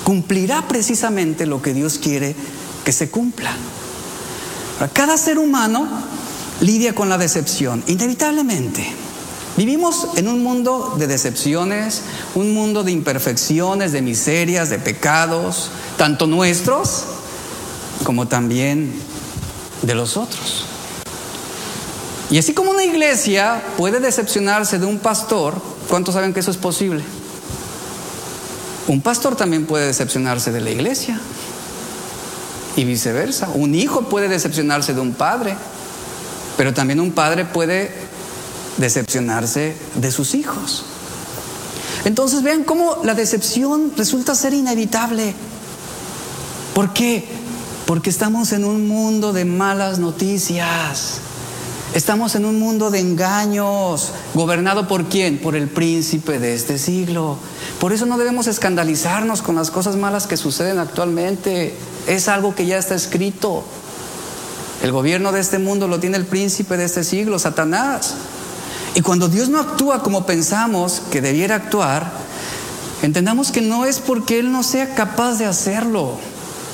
[0.04, 2.36] Cumplirá precisamente lo que Dios quiere
[2.84, 3.50] que se cumpla.
[4.92, 5.88] Cada ser humano
[6.60, 8.99] lidia con la decepción, inevitablemente.
[9.60, 12.00] Vivimos en un mundo de decepciones,
[12.34, 17.04] un mundo de imperfecciones, de miserias, de pecados, tanto nuestros
[18.02, 18.90] como también
[19.82, 20.64] de los otros.
[22.30, 26.56] Y así como una iglesia puede decepcionarse de un pastor, ¿cuántos saben que eso es
[26.56, 27.02] posible?
[28.88, 31.20] Un pastor también puede decepcionarse de la iglesia
[32.76, 33.50] y viceversa.
[33.52, 35.54] Un hijo puede decepcionarse de un padre,
[36.56, 38.08] pero también un padre puede
[38.76, 40.84] decepcionarse de sus hijos.
[42.04, 45.34] Entonces vean cómo la decepción resulta ser inevitable.
[46.74, 47.28] ¿Por qué?
[47.86, 51.20] Porque estamos en un mundo de malas noticias.
[51.92, 55.38] Estamos en un mundo de engaños, gobernado por quién?
[55.38, 57.36] Por el príncipe de este siglo.
[57.80, 61.74] Por eso no debemos escandalizarnos con las cosas malas que suceden actualmente.
[62.06, 63.64] Es algo que ya está escrito.
[64.82, 68.14] El gobierno de este mundo lo tiene el príncipe de este siglo, Satanás.
[68.94, 72.10] Y cuando Dios no actúa como pensamos que debiera actuar,
[73.02, 76.18] entendamos que no es porque Él no sea capaz de hacerlo.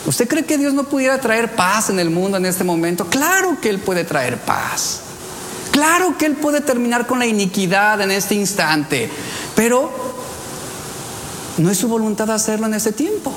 [0.07, 3.07] ¿Usted cree que Dios no pudiera traer paz en el mundo en este momento?
[3.07, 5.01] Claro que Él puede traer paz.
[5.73, 9.11] Claro que Él puede terminar con la iniquidad en este instante,
[9.55, 9.91] pero
[11.59, 13.33] no es su voluntad hacerlo en ese tiempo.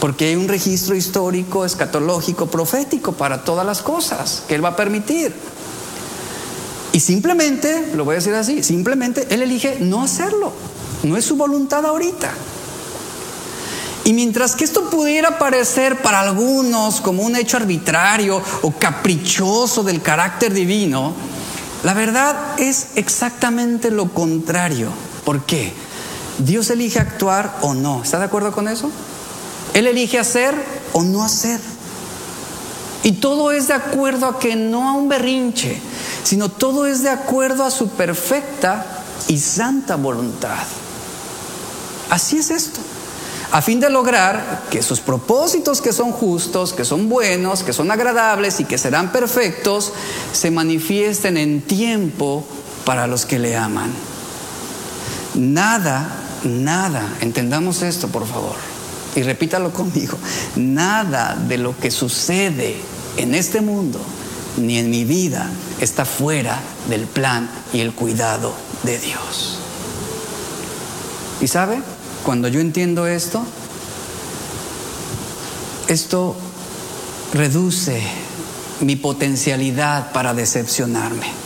[0.00, 4.76] Porque hay un registro histórico, escatológico, profético para todas las cosas que Él va a
[4.76, 5.32] permitir.
[6.96, 10.50] Y simplemente, lo voy a decir así, simplemente Él elige no hacerlo.
[11.02, 12.32] No es su voluntad ahorita.
[14.04, 20.00] Y mientras que esto pudiera parecer para algunos como un hecho arbitrario o caprichoso del
[20.00, 21.12] carácter divino,
[21.84, 24.88] la verdad es exactamente lo contrario.
[25.26, 25.74] ¿Por qué?
[26.38, 28.04] Dios elige actuar o no.
[28.04, 28.90] ¿Está de acuerdo con eso?
[29.74, 30.54] Él elige hacer
[30.94, 31.60] o no hacer.
[33.02, 35.78] Y todo es de acuerdo a que no a un berrinche,
[36.26, 38.84] sino todo es de acuerdo a su perfecta
[39.28, 40.64] y santa voluntad.
[42.10, 42.80] Así es esto
[43.52, 47.92] a fin de lograr que sus propósitos que son justos, que son buenos, que son
[47.92, 49.92] agradables y que serán perfectos,
[50.32, 52.44] se manifiesten en tiempo
[52.84, 53.92] para los que le aman.
[55.36, 56.08] Nada,
[56.42, 58.56] nada, entendamos esto por favor,
[59.14, 60.18] y repítalo conmigo,
[60.56, 62.80] nada de lo que sucede
[63.16, 64.00] en este mundo
[64.56, 69.58] ni en mi vida está fuera del plan y el cuidado de Dios.
[71.40, 71.80] ¿Y sabe?
[72.24, 73.44] Cuando yo entiendo esto,
[75.88, 76.36] esto
[77.32, 78.00] reduce
[78.80, 81.45] mi potencialidad para decepcionarme.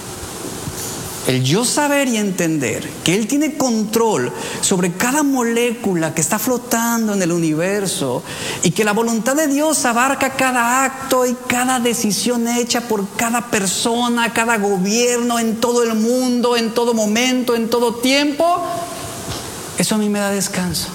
[1.27, 7.13] El yo saber y entender que Él tiene control sobre cada molécula que está flotando
[7.13, 8.23] en el universo
[8.63, 13.49] y que la voluntad de Dios abarca cada acto y cada decisión hecha por cada
[13.49, 18.65] persona, cada gobierno, en todo el mundo, en todo momento, en todo tiempo,
[19.77, 20.89] eso a mí me da descanso,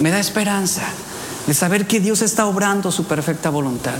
[0.00, 0.82] me da esperanza
[1.46, 3.94] de saber que Dios está obrando su perfecta voluntad.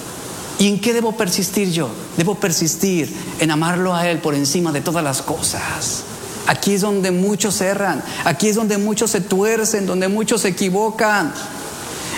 [0.58, 1.90] ¿Y en qué debo persistir yo?
[2.16, 6.04] Debo persistir en amarlo a Él por encima de todas las cosas.
[6.46, 11.32] Aquí es donde muchos erran, aquí es donde muchos se tuercen, donde muchos se equivocan.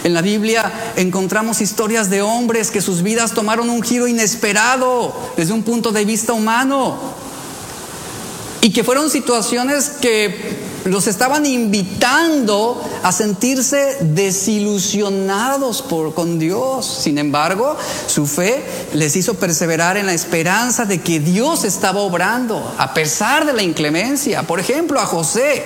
[0.04, 5.52] En la Biblia encontramos historias de hombres que sus vidas tomaron un giro inesperado desde
[5.52, 6.96] un punto de vista humano
[8.60, 15.82] y que fueron situaciones que los estaban invitando a sentirse desilusionados
[16.14, 16.86] con Dios.
[17.02, 22.74] Sin embargo, su fe les hizo perseverar en la esperanza de que Dios estaba obrando,
[22.78, 24.42] a pesar de la inclemencia.
[24.42, 25.64] Por ejemplo, a José.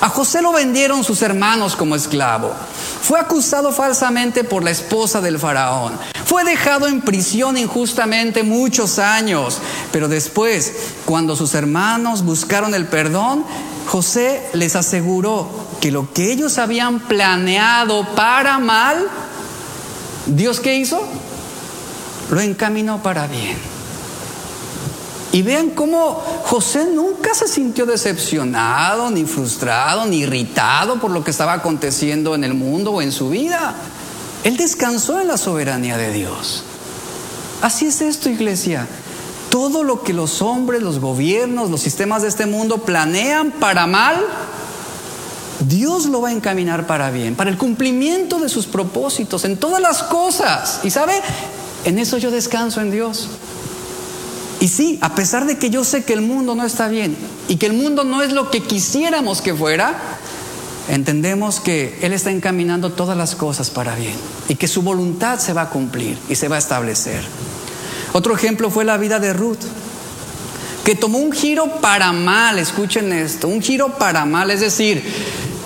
[0.00, 2.52] A José lo vendieron sus hermanos como esclavo.
[3.02, 5.94] Fue acusado falsamente por la esposa del faraón.
[6.26, 9.58] Fue dejado en prisión injustamente muchos años.
[9.92, 10.72] Pero después,
[11.06, 13.44] cuando sus hermanos buscaron el perdón,
[13.86, 15.48] José les aseguró
[15.80, 19.06] que lo que ellos habían planeado para mal,
[20.26, 21.00] Dios qué hizo?
[22.30, 23.56] Lo encaminó para bien.
[25.32, 31.30] Y vean cómo José nunca se sintió decepcionado, ni frustrado, ni irritado por lo que
[31.30, 33.74] estaba aconteciendo en el mundo o en su vida.
[34.44, 36.64] Él descansó en la soberanía de Dios.
[37.62, 38.86] Así es esto, iglesia.
[39.56, 44.22] Todo lo que los hombres, los gobiernos, los sistemas de este mundo planean para mal,
[45.66, 49.80] Dios lo va a encaminar para bien, para el cumplimiento de sus propósitos en todas
[49.80, 50.80] las cosas.
[50.84, 51.14] Y sabe,
[51.86, 53.28] en eso yo descanso en Dios.
[54.60, 57.16] Y sí, a pesar de que yo sé que el mundo no está bien
[57.48, 59.94] y que el mundo no es lo que quisiéramos que fuera,
[60.90, 64.16] entendemos que Él está encaminando todas las cosas para bien
[64.50, 67.24] y que su voluntad se va a cumplir y se va a establecer.
[68.12, 69.64] Otro ejemplo fue la vida de Ruth,
[70.84, 75.02] que tomó un giro para mal, escuchen esto, un giro para mal, es decir,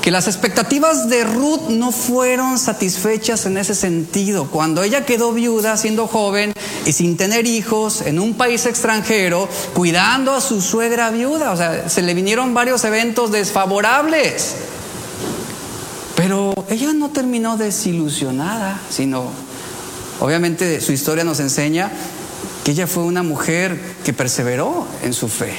[0.01, 4.47] que las expectativas de Ruth no fueron satisfechas en ese sentido.
[4.47, 6.55] Cuando ella quedó viuda siendo joven
[6.87, 11.89] y sin tener hijos en un país extranjero, cuidando a su suegra viuda, o sea,
[11.89, 14.55] se le vinieron varios eventos desfavorables.
[16.17, 19.31] Pero ella no terminó desilusionada, sino,
[20.21, 21.93] obviamente su historia nos enseña
[22.65, 25.55] que ella fue una mujer que perseveró en su fe.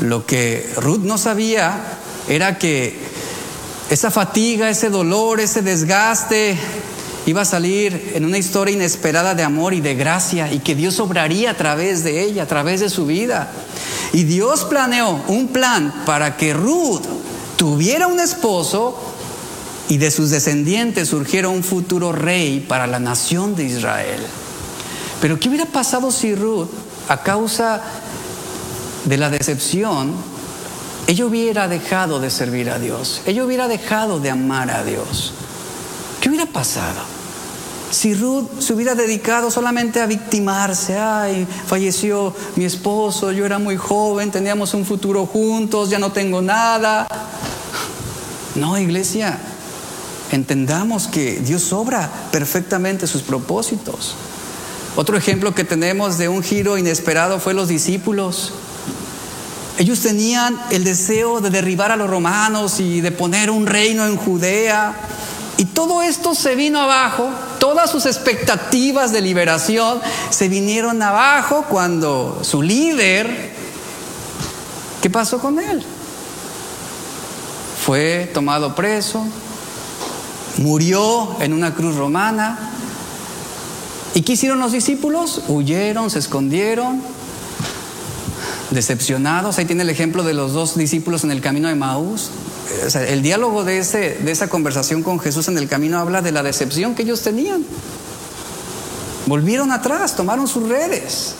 [0.00, 1.98] Lo que Ruth no sabía
[2.28, 2.96] era que
[3.90, 6.56] esa fatiga, ese dolor, ese desgaste
[7.26, 11.00] iba a salir en una historia inesperada de amor y de gracia y que Dios
[11.00, 13.50] obraría a través de ella, a través de su vida.
[14.12, 17.02] Y Dios planeó un plan para que Ruth
[17.56, 18.98] tuviera un esposo
[19.88, 24.20] y de sus descendientes surgiera un futuro rey para la nación de Israel.
[25.20, 26.68] Pero ¿qué hubiera pasado si Ruth,
[27.08, 27.82] a causa
[29.04, 30.14] de la decepción,
[31.06, 35.32] ella hubiera dejado de servir a Dios, ella hubiera dejado de amar a Dios.
[36.20, 37.00] ¿Qué hubiera pasado?
[37.90, 43.76] Si Ruth se hubiera dedicado solamente a victimarse, ay, falleció mi esposo, yo era muy
[43.76, 47.08] joven, teníamos un futuro juntos, ya no tengo nada.
[48.54, 49.36] No, iglesia,
[50.30, 54.14] entendamos que Dios obra perfectamente sus propósitos.
[54.96, 58.52] Otro ejemplo que tenemos de un giro inesperado fue los discípulos.
[59.78, 64.16] Ellos tenían el deseo de derribar a los romanos y de poner un reino en
[64.16, 64.94] Judea.
[65.56, 70.00] Y todo esto se vino abajo, todas sus expectativas de liberación
[70.30, 73.52] se vinieron abajo cuando su líder,
[75.02, 75.84] ¿qué pasó con él?
[77.84, 79.26] Fue tomado preso,
[80.58, 82.69] murió en una cruz romana.
[84.14, 85.42] ¿Y qué hicieron los discípulos?
[85.48, 87.00] Huyeron, se escondieron,
[88.70, 89.58] decepcionados.
[89.58, 92.30] Ahí tiene el ejemplo de los dos discípulos en el camino de Maús.
[92.94, 96.42] el diálogo de, ese, de esa conversación con Jesús en el camino habla de la
[96.42, 97.64] decepción que ellos tenían.
[99.26, 101.34] Volvieron atrás, tomaron sus redes.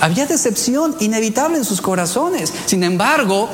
[0.00, 2.52] Había decepción inevitable en sus corazones.
[2.66, 3.48] Sin embargo,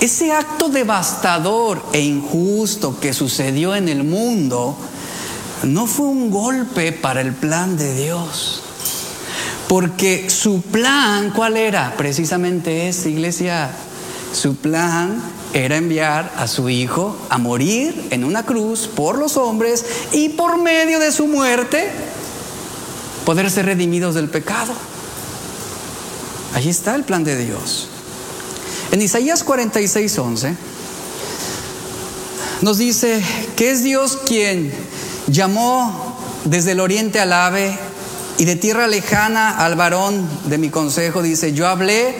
[0.00, 4.76] ese acto devastador e injusto que sucedió en el mundo
[5.64, 8.62] no fue un golpe para el plan de Dios.
[9.68, 11.94] Porque su plan, ¿cuál era?
[11.96, 13.70] Precisamente ese, iglesia.
[14.32, 15.22] Su plan
[15.52, 20.60] era enviar a su hijo a morir en una cruz por los hombres y por
[20.60, 21.90] medio de su muerte
[23.26, 24.72] poder ser redimidos del pecado.
[26.54, 27.88] Allí está el plan de Dios.
[28.90, 30.56] En Isaías 46, 11
[32.62, 33.22] nos dice
[33.56, 34.72] que es Dios quien
[35.26, 37.78] llamó desde el oriente al ave
[38.38, 42.14] y de tierra lejana al varón de mi consejo dice, yo hablé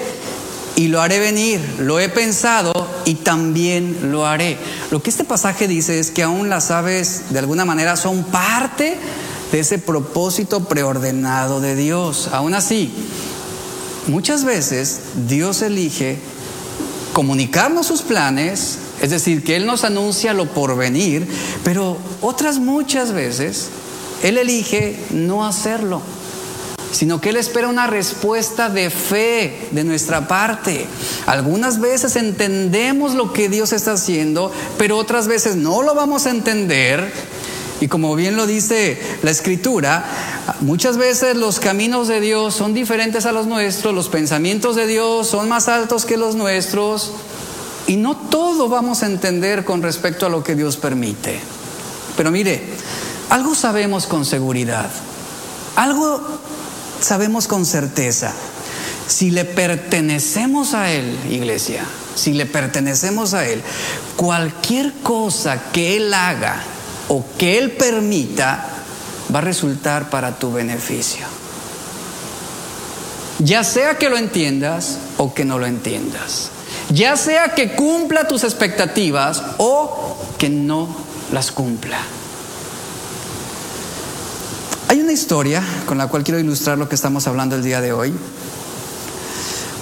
[0.76, 2.72] y lo haré venir, lo he pensado
[3.04, 4.56] y también lo haré.
[4.90, 8.96] Lo que este pasaje dice es que aún las aves de alguna manera son parte
[9.50, 12.30] de ese propósito preordenado de Dios.
[12.32, 12.92] Aún así,
[14.06, 16.18] muchas veces Dios elige
[17.12, 21.26] comunicarnos sus planes, es decir, que Él nos anuncia lo por venir,
[21.64, 23.68] pero otras muchas veces
[24.22, 26.00] él elige no hacerlo,
[26.92, 30.86] sino que Él espera una respuesta de fe de nuestra parte.
[31.26, 36.30] Algunas veces entendemos lo que Dios está haciendo, pero otras veces no lo vamos a
[36.30, 37.12] entender.
[37.80, 40.04] Y como bien lo dice la escritura,
[40.60, 45.26] muchas veces los caminos de Dios son diferentes a los nuestros, los pensamientos de Dios
[45.26, 47.10] son más altos que los nuestros,
[47.92, 51.38] y no todo vamos a entender con respecto a lo que Dios permite.
[52.16, 52.62] Pero mire,
[53.28, 54.88] algo sabemos con seguridad,
[55.76, 56.22] algo
[57.02, 58.32] sabemos con certeza.
[59.06, 61.84] Si le pertenecemos a Él, iglesia,
[62.14, 63.60] si le pertenecemos a Él,
[64.16, 66.62] cualquier cosa que Él haga
[67.08, 68.70] o que Él permita
[69.34, 71.26] va a resultar para tu beneficio.
[73.40, 76.52] Ya sea que lo entiendas o que no lo entiendas.
[76.92, 80.94] Ya sea que cumpla tus expectativas o que no
[81.32, 81.98] las cumpla.
[84.88, 87.92] Hay una historia con la cual quiero ilustrar lo que estamos hablando el día de
[87.92, 88.12] hoy.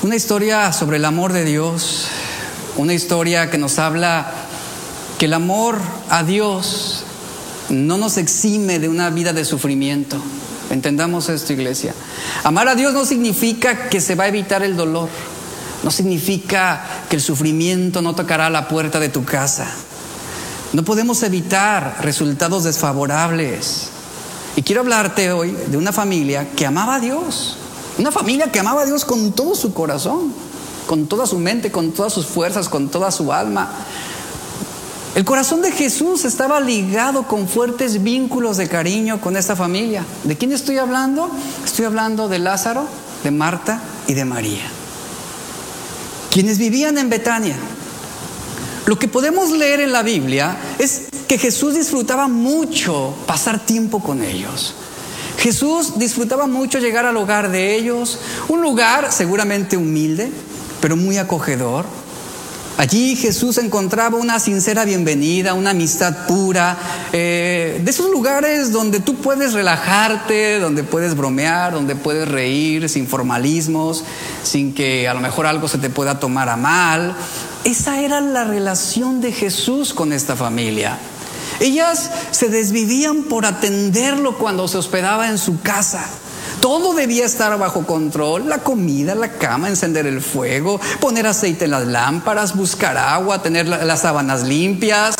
[0.02, 2.06] Una historia sobre el amor de Dios,
[2.76, 4.32] una historia que nos habla
[5.18, 5.78] que el amor
[6.10, 7.02] a Dios
[7.70, 10.16] no nos exime de una vida de sufrimiento.
[10.70, 11.92] Entendamos esto, iglesia.
[12.44, 15.08] Amar a Dios no significa que se va a evitar el dolor,
[15.82, 19.66] no significa que el sufrimiento no tocará la puerta de tu casa.
[20.72, 23.88] No podemos evitar resultados desfavorables.
[24.56, 27.56] Y quiero hablarte hoy de una familia que amaba a Dios,
[27.98, 30.32] una familia que amaba a Dios con todo su corazón,
[30.86, 33.70] con toda su mente, con todas sus fuerzas, con toda su alma.
[35.14, 40.04] El corazón de Jesús estaba ligado con fuertes vínculos de cariño con esta familia.
[40.24, 41.30] ¿De quién estoy hablando?
[41.64, 42.86] Estoy hablando de Lázaro,
[43.24, 44.79] de Marta y de María.
[46.30, 47.56] Quienes vivían en Betania.
[48.86, 54.22] Lo que podemos leer en la Biblia es que Jesús disfrutaba mucho pasar tiempo con
[54.22, 54.74] ellos.
[55.38, 58.18] Jesús disfrutaba mucho llegar al hogar de ellos,
[58.48, 60.30] un lugar seguramente humilde,
[60.80, 61.84] pero muy acogedor,
[62.80, 66.78] Allí Jesús encontraba una sincera bienvenida, una amistad pura,
[67.12, 73.06] eh, de esos lugares donde tú puedes relajarte, donde puedes bromear, donde puedes reír sin
[73.06, 74.02] formalismos,
[74.42, 77.14] sin que a lo mejor algo se te pueda tomar a mal.
[77.64, 80.96] Esa era la relación de Jesús con esta familia.
[81.60, 86.06] Ellas se desvivían por atenderlo cuando se hospedaba en su casa.
[86.60, 91.70] Todo debía estar bajo control, la comida, la cama, encender el fuego, poner aceite en
[91.70, 95.14] las lámparas, buscar agua, tener las sábanas limpias.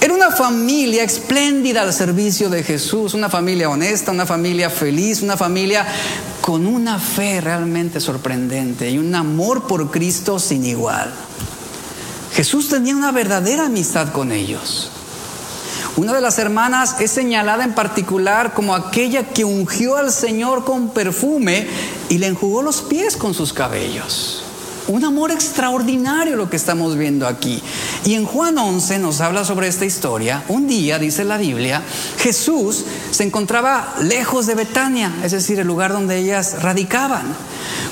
[0.00, 5.38] Era una familia espléndida al servicio de Jesús, una familia honesta, una familia feliz, una
[5.38, 5.86] familia
[6.42, 11.10] con una fe realmente sorprendente y un amor por Cristo sin igual.
[12.34, 14.90] Jesús tenía una verdadera amistad con ellos.
[15.96, 20.88] Una de las hermanas es señalada en particular como aquella que ungió al Señor con
[20.88, 21.68] perfume
[22.08, 24.42] y le enjugó los pies con sus cabellos.
[24.88, 27.62] Un amor extraordinario lo que estamos viendo aquí.
[28.04, 30.42] Y en Juan 11 nos habla sobre esta historia.
[30.48, 31.80] Un día, dice la Biblia,
[32.18, 37.22] Jesús se encontraba lejos de Betania, es decir, el lugar donde ellas radicaban.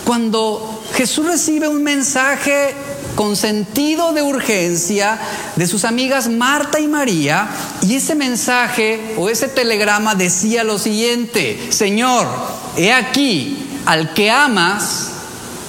[0.05, 2.74] Cuando Jesús recibe un mensaje
[3.14, 5.18] con sentido de urgencia
[5.57, 7.48] de sus amigas Marta y María
[7.83, 12.28] y ese mensaje o ese telegrama decía lo siguiente, Señor,
[12.76, 15.09] he aquí, al que amas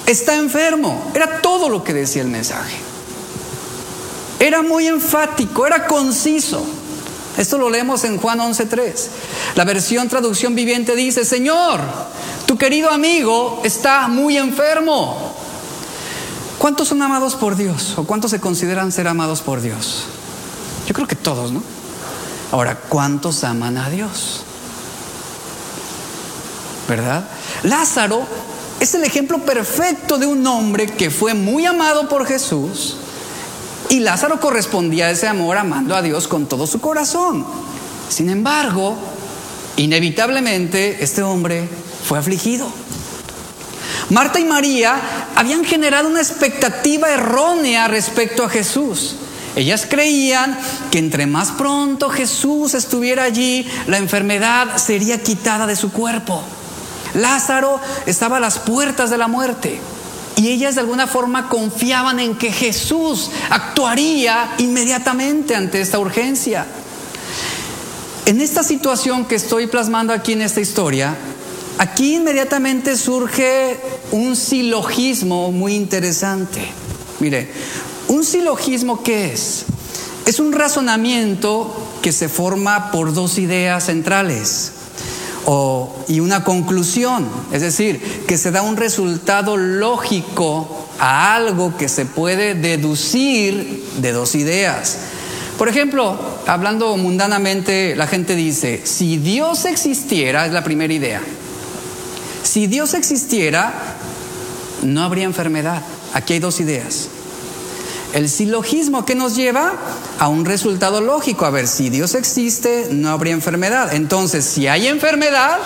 [0.06, 1.10] está enfermo.
[1.12, 2.76] Era todo lo que decía el mensaje.
[4.38, 6.64] Era muy enfático, era conciso.
[7.36, 8.92] Esto lo leemos en Juan 11.3.
[9.56, 11.80] La versión traducción viviente dice, Señor,
[12.46, 15.34] tu querido amigo está muy enfermo.
[16.58, 17.94] ¿Cuántos son amados por Dios?
[17.96, 20.04] ¿O cuántos se consideran ser amados por Dios?
[20.86, 21.73] Yo creo que todos, ¿no?
[22.54, 24.44] Ahora, ¿cuántos aman a Dios?
[26.88, 27.24] ¿Verdad?
[27.64, 28.24] Lázaro
[28.78, 32.96] es el ejemplo perfecto de un hombre que fue muy amado por Jesús
[33.88, 37.44] y Lázaro correspondía a ese amor amando a Dios con todo su corazón.
[38.08, 38.94] Sin embargo,
[39.76, 41.68] inevitablemente este hombre
[42.06, 42.68] fue afligido.
[44.10, 44.94] Marta y María
[45.34, 49.16] habían generado una expectativa errónea respecto a Jesús.
[49.56, 50.58] Ellas creían
[50.90, 56.42] que entre más pronto Jesús estuviera allí, la enfermedad sería quitada de su cuerpo.
[57.14, 59.78] Lázaro estaba a las puertas de la muerte
[60.36, 66.66] y ellas de alguna forma confiaban en que Jesús actuaría inmediatamente ante esta urgencia.
[68.26, 71.16] En esta situación que estoy plasmando aquí en esta historia,
[71.76, 73.76] Aquí inmediatamente surge
[74.12, 76.68] un silogismo muy interesante.
[77.18, 77.50] Mire,
[78.08, 79.64] un silogismo qué es?
[80.26, 84.72] Es un razonamiento que se forma por dos ideas centrales
[86.08, 92.06] y una conclusión, es decir, que se da un resultado lógico a algo que se
[92.06, 94.96] puede deducir de dos ideas.
[95.58, 101.20] Por ejemplo, hablando mundanamente, la gente dice, si Dios existiera, es la primera idea,
[102.42, 103.96] si Dios existiera,
[104.82, 105.82] no habría enfermedad.
[106.14, 107.08] Aquí hay dos ideas.
[108.14, 109.72] El silogismo que nos lleva
[110.20, 111.46] a un resultado lógico.
[111.46, 113.92] A ver, si Dios existe, no habría enfermedad.
[113.92, 115.58] Entonces, si hay enfermedad,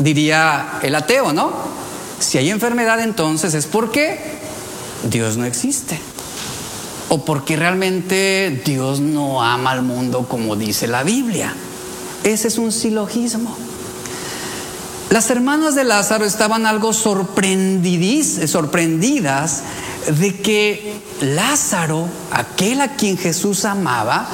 [0.00, 1.52] diría el ateo, ¿no?
[2.18, 4.18] Si hay enfermedad, entonces es porque
[5.08, 6.00] Dios no existe.
[7.10, 11.54] O porque realmente Dios no ama al mundo como dice la Biblia.
[12.24, 13.56] Ese es un silogismo.
[15.10, 19.62] Las hermanas de Lázaro estaban algo sorprendidas
[20.06, 24.28] de que Lázaro, aquel a quien Jesús amaba,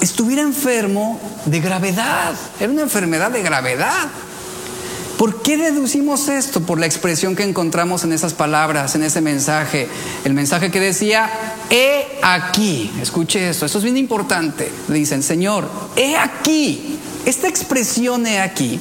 [0.00, 2.34] estuviera enfermo de gravedad.
[2.60, 4.08] Era una enfermedad de gravedad.
[5.16, 6.60] ¿Por qué deducimos esto?
[6.60, 9.88] Por la expresión que encontramos en esas palabras, en ese mensaje.
[10.24, 11.28] El mensaje que decía,
[11.70, 12.92] he aquí.
[13.02, 14.70] Escuche esto, esto es bien importante.
[14.86, 16.98] dicen, Señor, he aquí.
[17.24, 18.80] Esta expresión he aquí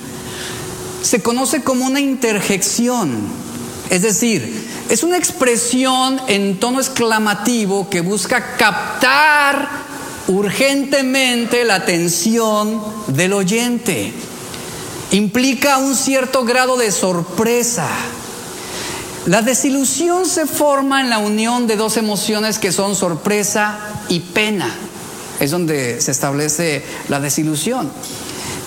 [1.08, 3.18] se conoce como una interjección.
[3.90, 9.68] Es decir, es una expresión en tono exclamativo que busca captar
[10.28, 14.14] urgentemente la atención del oyente
[15.12, 17.88] implica un cierto grado de sorpresa.
[19.26, 23.78] La desilusión se forma en la unión de dos emociones que son sorpresa
[24.10, 24.74] y pena.
[25.40, 27.92] Es donde se establece la desilusión.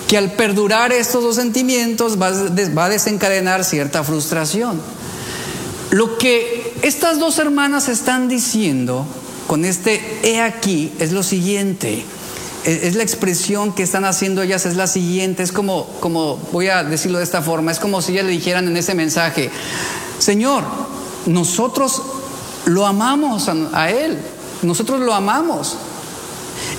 [0.07, 4.79] Que al perdurar estos dos sentimientos va a desencadenar cierta frustración.
[5.91, 9.05] Lo que estas dos hermanas están diciendo
[9.47, 12.05] con este he aquí es lo siguiente.
[12.63, 16.83] Es la expresión que están haciendo ellas, es la siguiente, es como, como, voy a
[16.83, 19.49] decirlo de esta forma, es como si ellas le dijeran en ese mensaje,
[20.19, 20.63] Señor,
[21.25, 22.03] nosotros
[22.65, 24.17] lo amamos a, Él,
[24.61, 25.75] nosotros lo amamos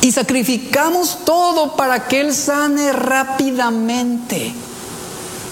[0.00, 4.54] y sacrificamos todo para que Él sane rápidamente.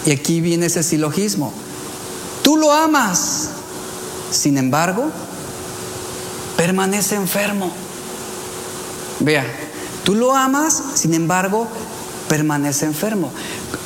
[0.06, 1.52] Y aquí viene ese silogismo,
[2.50, 3.48] tú lo amas,
[4.32, 5.08] sin embargo,
[6.56, 7.70] permanece enfermo.
[9.20, 9.46] Vea,
[10.02, 11.68] Tú lo amas, sin embargo,
[12.28, 13.30] permanece enfermo.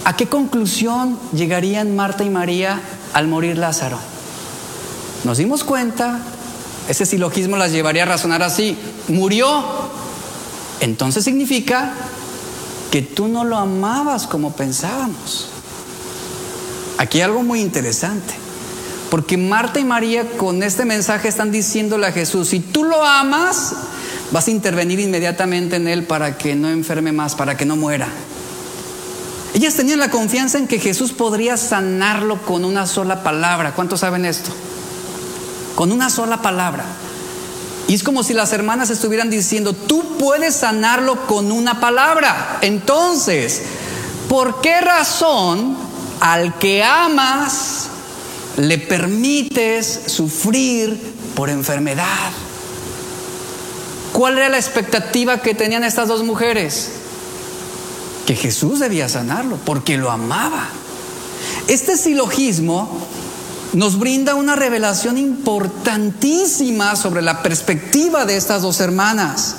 [0.07, 2.81] ¿A qué conclusión llegarían Marta y María
[3.13, 3.99] al morir Lázaro?
[5.25, 6.23] Nos dimos cuenta,
[6.89, 9.63] ese silogismo las llevaría a razonar así, murió.
[10.81, 11.93] Entonces significa
[12.91, 15.51] que tú no lo amabas como pensábamos.
[16.97, 18.35] Aquí hay algo muy interesante,
[19.15, 23.73] porque Marta y María con este mensaje están diciéndole a Jesús, si tú lo amas,
[24.33, 28.09] vas a intervenir inmediatamente en él para que no enferme más, para que no muera.
[29.55, 33.73] Ellas tenían la confianza en que Jesús podría sanarlo con una sola palabra.
[33.77, 34.51] ¿Cuántos saben esto?
[35.77, 36.85] Con una sola palabra.
[37.87, 42.59] Y es como si las hermanas estuvieran diciendo, tú puedes sanarlo con una palabra.
[42.63, 43.63] Entonces,
[44.29, 45.77] ¿por qué razón
[46.19, 47.91] al que amas
[48.57, 50.99] le permites sufrir
[51.35, 52.31] por enfermedad?
[54.13, 56.91] ¿Cuál era la expectativa que tenían estas dos mujeres?
[58.27, 60.69] Que Jesús debía sanarlo, porque lo amaba.
[61.67, 63.07] Este silogismo
[63.73, 69.57] nos brinda una revelación importantísima sobre la perspectiva de estas dos hermanas.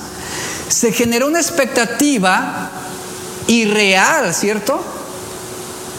[0.70, 2.70] Se generó una expectativa
[3.48, 4.82] irreal, ¿cierto?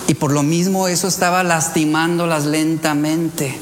[0.08, 3.58] Y por lo mismo eso estaba lastimándolas lentamente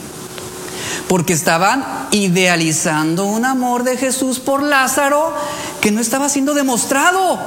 [1.08, 5.32] porque estaban idealizando un amor de Jesús por Lázaro
[5.80, 7.38] que no estaba siendo demostrado.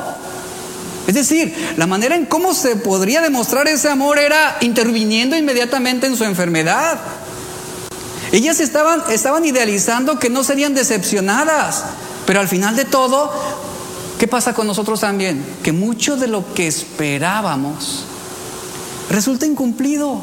[1.08, 6.18] Es decir, la manera en cómo se podría demostrar ese amor era interviniendo inmediatamente en
[6.18, 7.00] su enfermedad.
[8.32, 11.86] Ellas estaban, estaban idealizando que no serían decepcionadas,
[12.26, 13.32] pero al final de todo,
[14.20, 15.46] ¿qué pasa con nosotros también?
[15.64, 18.04] Que mucho de lo que esperábamos
[19.10, 20.22] resulta incumplido.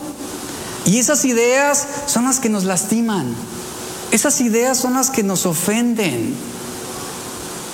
[0.85, 3.35] Y esas ideas son las que nos lastiman.
[4.11, 6.35] Esas ideas son las que nos ofenden.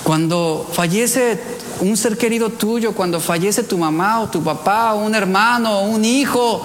[0.05, 1.41] Cuando fallece
[1.81, 5.85] un ser querido tuyo, cuando fallece tu mamá o tu papá o un hermano o
[5.89, 6.63] un hijo,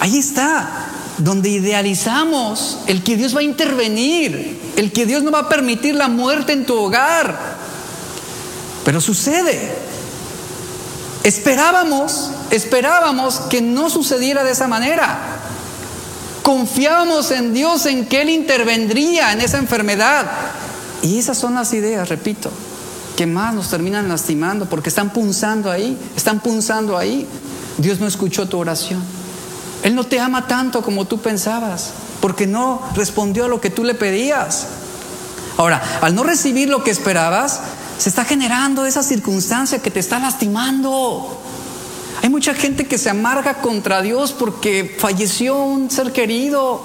[0.00, 0.88] ahí está,
[1.18, 5.94] donde idealizamos el que Dios va a intervenir, el que Dios no va a permitir
[5.94, 7.56] la muerte en tu hogar.
[8.84, 9.74] Pero sucede.
[11.22, 15.18] Esperábamos, esperábamos que no sucediera de esa manera.
[16.42, 20.26] Confiábamos en Dios, en que Él intervendría en esa enfermedad.
[21.02, 22.50] Y esas son las ideas, repito,
[23.16, 27.26] que más nos terminan lastimando porque están punzando ahí, están punzando ahí.
[27.78, 29.02] Dios no escuchó tu oración.
[29.82, 31.90] Él no te ama tanto como tú pensabas,
[32.20, 34.66] porque no respondió a lo que tú le pedías.
[35.56, 37.60] Ahora, al no recibir lo que esperabas,
[37.98, 41.42] se está generando esa circunstancia que te está lastimando.
[42.22, 46.80] Hay mucha gente que se amarga contra Dios porque falleció un ser querido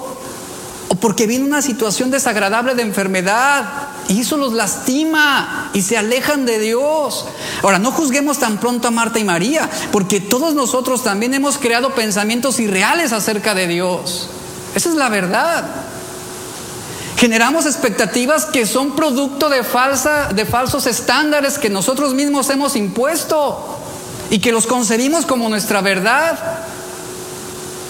[0.88, 3.64] o porque viene una situación desagradable de enfermedad
[4.08, 7.24] y eso los lastima y se alejan de Dios.
[7.62, 11.94] Ahora, no juzguemos tan pronto a Marta y María, porque todos nosotros también hemos creado
[11.94, 14.28] pensamientos irreales acerca de Dios.
[14.74, 15.64] Esa es la verdad.
[17.16, 23.81] Generamos expectativas que son producto de, falsa, de falsos estándares que nosotros mismos hemos impuesto
[24.32, 26.38] y que los concebimos como nuestra verdad.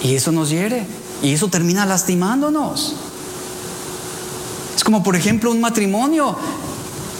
[0.03, 0.85] Y eso nos hiere.
[1.21, 2.95] Y eso termina lastimándonos.
[4.75, 6.35] Es como por ejemplo un matrimonio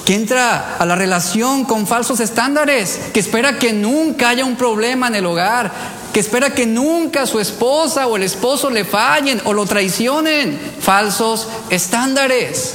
[0.04, 5.08] que entra a la relación con falsos estándares, que espera que nunca haya un problema
[5.08, 5.72] en el hogar,
[6.12, 10.60] que espera que nunca su esposa o el esposo le fallen o lo traicionen.
[10.82, 12.74] Falsos estándares.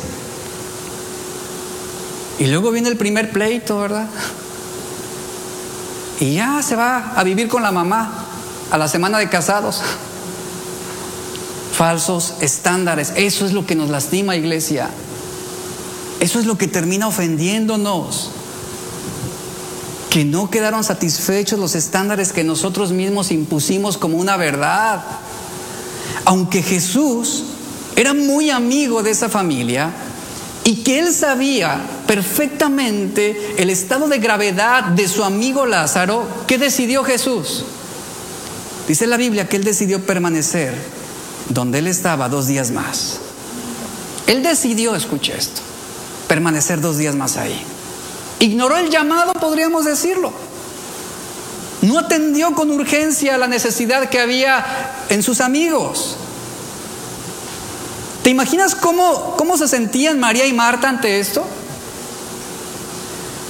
[2.38, 4.06] Y luego viene el primer pleito, ¿verdad?
[6.20, 8.26] Y ya se va a vivir con la mamá
[8.70, 9.82] a la semana de casados.
[11.72, 13.12] Falsos estándares.
[13.16, 14.90] Eso es lo que nos lastima, iglesia.
[16.20, 18.30] Eso es lo que termina ofendiéndonos.
[20.10, 25.04] Que no quedaron satisfechos los estándares que nosotros mismos impusimos como una verdad.
[26.24, 27.44] Aunque Jesús
[27.94, 29.92] era muy amigo de esa familia
[30.64, 37.04] y que él sabía perfectamente el estado de gravedad de su amigo Lázaro, ¿qué decidió
[37.04, 37.64] Jesús?
[38.88, 40.74] Dice la Biblia que él decidió permanecer
[41.50, 43.18] donde él estaba dos días más.
[44.26, 45.60] Él decidió, escuche esto,
[46.28, 47.62] permanecer dos días más ahí.
[48.38, 50.32] Ignoró el llamado, podríamos decirlo.
[51.82, 54.64] No atendió con urgencia la necesidad que había
[55.10, 56.16] en sus amigos.
[58.22, 61.46] ¿Te imaginas cómo, cómo se sentían María y Marta ante esto?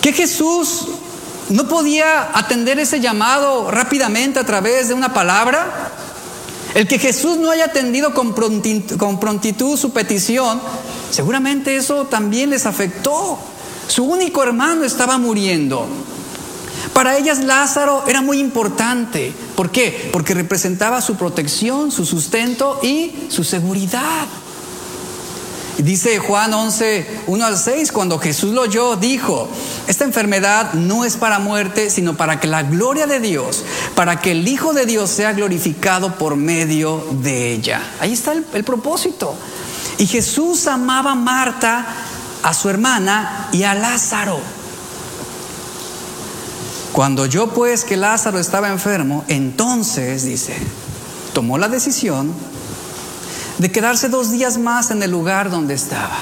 [0.03, 0.86] Que Jesús
[1.51, 5.92] no podía atender ese llamado rápidamente a través de una palabra.
[6.74, 10.61] El que Jesús no haya atendido con prontitud, su petición,
[11.11, 13.38] seguramente eso también les afectó.
[13.88, 15.88] Su único hermano estaba muriendo.
[16.92, 19.32] Para ellas Lázaro era muy importante.
[19.57, 20.11] ¿Por qué?
[20.12, 24.26] Porque representaba su protección, su sustento y su seguridad.
[25.79, 29.49] Dice Juan 11, 1 al 6, cuando Jesús lo oyó, dijo,
[29.87, 33.64] esta enfermedad no es para muerte, sino para que la gloria de Dios,
[33.95, 37.81] para que el Hijo de Dios sea glorificado por medio de ella.
[38.01, 39.37] Ahí está el, propósito.
[39.99, 41.87] Y Jesús amaba a Marta,
[42.43, 44.41] a su hermana y a Lázaro.
[46.91, 50.57] Cuando yo pues que Lázaro estaba enfermo, entonces, dice,
[51.35, 52.35] tomó la decisión
[53.59, 56.18] de quedarse dos días más en el lugar donde estaba.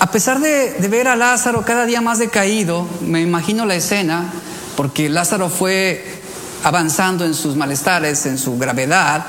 [0.00, 4.32] A pesar de, ver a Lázaro cada día más decaído, me imagino la escena,
[4.76, 6.22] porque Lázaro fue
[6.64, 9.26] avanzando en sus malestares, en su gravedad,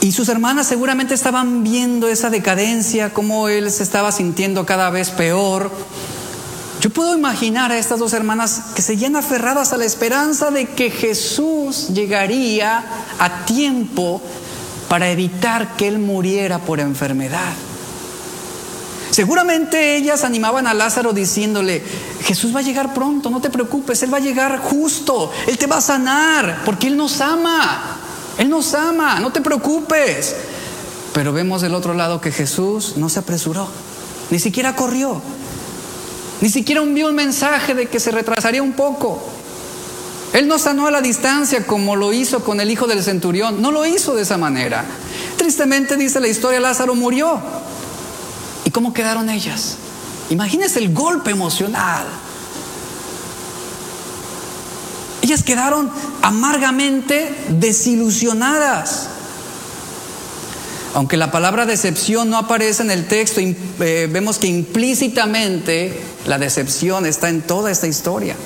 [0.00, 5.10] y sus hermanas seguramente estaban viendo esa decadencia, cómo él se estaba sintiendo cada vez
[5.10, 5.70] peor.
[6.80, 10.90] Yo puedo imaginar a estas dos hermanas que seguían aferradas a la esperanza de que
[10.90, 12.82] Jesús llegaría
[13.18, 14.20] a tiempo
[14.90, 17.52] para evitar que él muriera por enfermedad.
[19.12, 21.80] Seguramente ellas animaban a Lázaro diciéndole,
[22.24, 25.68] Jesús va a llegar pronto, no te preocupes, Él va a llegar justo, Él te
[25.68, 27.98] va a sanar, porque Él nos ama,
[28.36, 30.34] Él nos ama, no te preocupes.
[31.12, 33.68] Pero vemos del otro lado que Jesús no se apresuró,
[34.30, 35.22] ni siquiera corrió,
[36.40, 39.22] ni siquiera envió un mensaje de que se retrasaría un poco.
[40.32, 43.60] Él no sanó a la distancia como lo hizo con el hijo del centurión.
[43.60, 44.84] No lo hizo de esa manera.
[45.36, 47.40] Tristemente dice la historia, Lázaro murió.
[48.64, 49.76] ¿Y cómo quedaron ellas?
[50.30, 52.06] Imagínense el golpe emocional.
[55.22, 55.90] Ellas quedaron
[56.22, 59.08] amargamente desilusionadas.
[60.94, 67.06] Aunque la palabra decepción no aparece en el texto, eh, vemos que implícitamente la decepción
[67.06, 68.36] está en toda esta historia.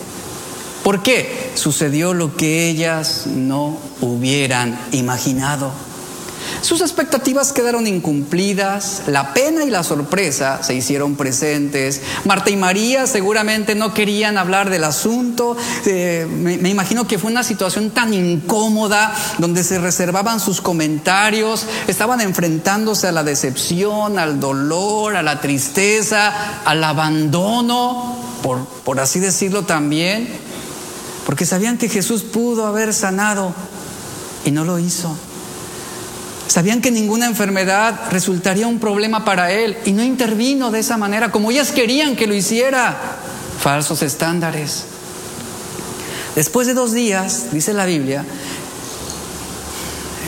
[0.84, 1.50] ¿Por qué?
[1.54, 5.72] Sucedió lo que ellas no hubieran imaginado.
[6.60, 12.02] Sus expectativas quedaron incumplidas, la pena y la sorpresa se hicieron presentes.
[12.26, 15.56] Marta y María seguramente no querían hablar del asunto.
[15.86, 21.66] Eh, me, me, imagino que fue una situación tan incómoda donde se reservaban sus comentarios,
[21.86, 29.18] estaban enfrentándose a la decepción, al dolor, a la tristeza, al abandono, por, por así
[29.18, 30.53] decirlo también
[31.26, 33.54] porque sabían que Jesús pudo haber sanado
[34.44, 35.16] y no lo hizo.
[36.46, 41.32] Sabían que ninguna enfermedad resultaría un problema para él y no intervino de esa manera
[41.32, 42.96] como ellas querían que lo hiciera.
[43.60, 44.84] Falsos estándares.
[46.34, 48.24] Después de dos días, dice la Biblia,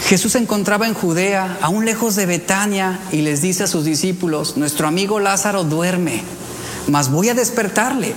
[0.09, 4.57] Jesús se encontraba en Judea, aún lejos de Betania, y les dice a sus discípulos,
[4.57, 6.23] nuestro amigo Lázaro duerme,
[6.87, 8.15] mas voy a despertarle.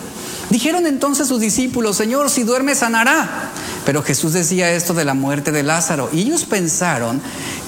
[0.49, 3.51] Dijeron entonces sus discípulos, Señor, si duerme sanará.
[3.85, 7.21] Pero Jesús decía esto de la muerte de Lázaro y ellos pensaron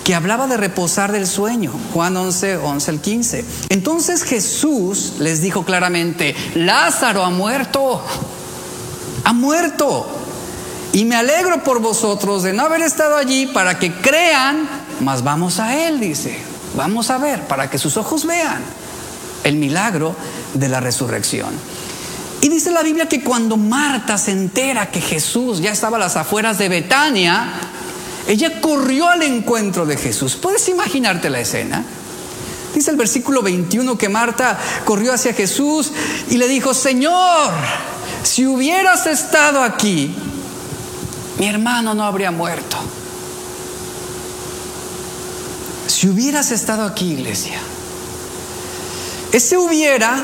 [0.04, 1.72] que hablaba de reposar del sueño.
[1.94, 3.46] Juan 11, 11 al 15.
[3.70, 8.04] Entonces Jesús les dijo claramente, Lázaro ha muerto,
[9.24, 10.18] ha muerto.
[10.94, 14.68] y me alegro por vosotros de no haber estado allí para que crean,
[15.00, 16.38] mas vamos a Él, dice,
[16.76, 18.62] vamos a ver, para que sus ojos vean
[19.44, 20.16] el milagro
[20.54, 21.50] de la resurrección.
[22.42, 26.16] Y dice la Biblia que cuando Marta se entera que Jesús ya estaba a las
[26.18, 27.54] afueras de Betania,
[28.28, 30.36] ella corrió al encuentro de Jesús.
[30.36, 31.84] ¿Puedes imaginarte la escena?
[32.74, 35.92] Dice el versículo 21 que Marta corrió hacia Jesús
[36.30, 37.52] y le dijo, Señor,
[38.24, 40.16] si hubieras estado aquí,
[41.38, 42.78] mi hermano no habría muerto.
[45.88, 47.60] Si hubieras estado aquí, iglesia,
[49.32, 50.24] ese hubiera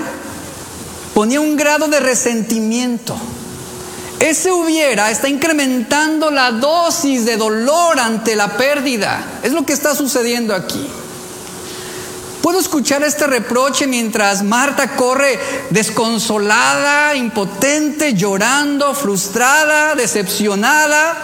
[1.17, 3.17] ponía un grado de resentimiento.
[4.19, 9.39] Ese hubiera está incrementando la dosis de dolor ante la pérdida.
[9.41, 10.87] Es lo que está sucediendo aquí.
[12.43, 15.39] Puedo escuchar este reproche mientras Marta corre
[15.71, 21.17] desconsolada, impotente, llorando, frustrada, decepcionada,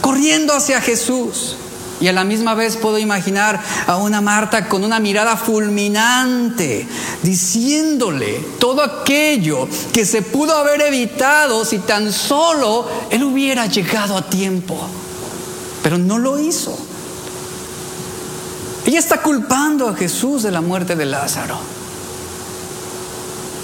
[0.00, 1.58] corriendo hacia Jesús.
[2.00, 6.86] Y a la misma vez puedo imaginar a una Marta con una mirada fulminante,
[7.22, 14.22] diciéndole todo aquello que se pudo haber evitado si tan solo él hubiera llegado a
[14.22, 14.76] tiempo.
[15.82, 16.76] Pero no lo hizo.
[18.86, 21.73] Ella está culpando a Jesús de la muerte de Lázaro.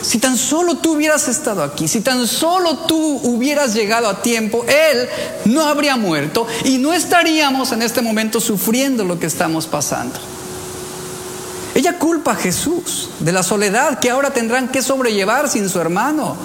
[0.02, 4.64] Si tan solo tú hubieras estado aquí, si tan solo tú hubieras llegado a tiempo,
[4.66, 5.08] Él
[5.44, 10.18] no habría muerto y no estaríamos en este momento sufriendo lo que estamos pasando.
[11.74, 16.36] Ella culpa a Jesús de la soledad que ahora tendrán que sobrellevar sin su hermano.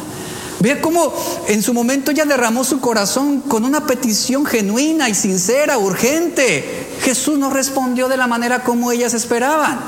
[0.59, 1.13] Vea cómo
[1.47, 6.87] en su momento ella derramó su corazón con una petición genuina y sincera, urgente.
[7.01, 9.79] Jesús no respondió de la manera como ellas esperaban.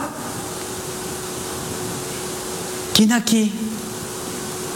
[2.98, 3.52] ¿Quién aquí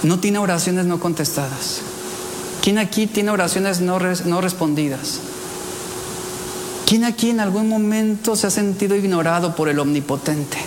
[0.03, 1.80] no tiene oraciones no contestadas?
[2.61, 5.17] ¿Quién aquí tiene oraciones no, no respondidas?
[6.86, 10.59] ¿Quién aquí en algún momento se ha sentido ignorado por el omnipotente?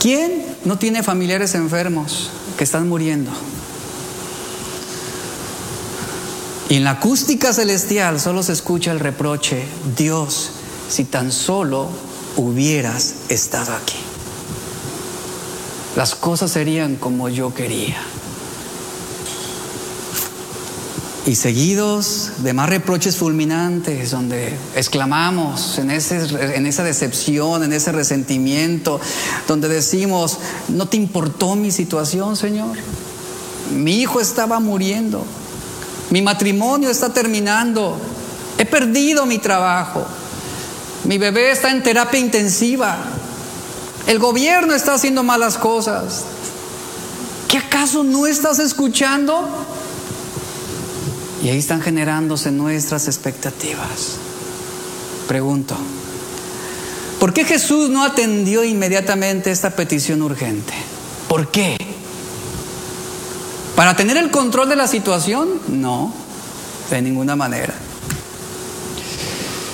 [0.00, 3.30] ¿Quién no tiene familiares enfermos que están muriendo?
[6.70, 9.66] Y en la acústica celestial solo se escucha el reproche,
[9.98, 10.48] Dios,
[10.88, 11.90] si tan solo
[12.36, 14.11] hubieras estado aquí
[15.96, 17.98] las cosas serían como yo quería.
[21.24, 27.92] Y seguidos de más reproches fulminantes, donde exclamamos en, ese, en esa decepción, en ese
[27.92, 29.00] resentimiento,
[29.46, 30.38] donde decimos,
[30.68, 32.76] no te importó mi situación, Señor.
[33.72, 35.24] Mi hijo estaba muriendo,
[36.10, 37.96] mi matrimonio está terminando,
[38.58, 40.04] he perdido mi trabajo,
[41.04, 42.98] mi bebé está en terapia intensiva,
[44.06, 46.24] el gobierno está haciendo malas cosas.
[47.48, 49.48] ¿Qué acaso no estás escuchando?
[51.42, 54.16] Y ahí están generándose nuestras expectativas.
[55.28, 55.76] Pregunto,
[57.20, 60.72] ¿por qué Jesús no atendió inmediatamente esta petición urgente?
[61.28, 61.76] ¿Por qué?
[63.76, 65.48] ¿Para tener el control de la situación?
[65.68, 66.12] No,
[66.90, 67.74] de ninguna manera.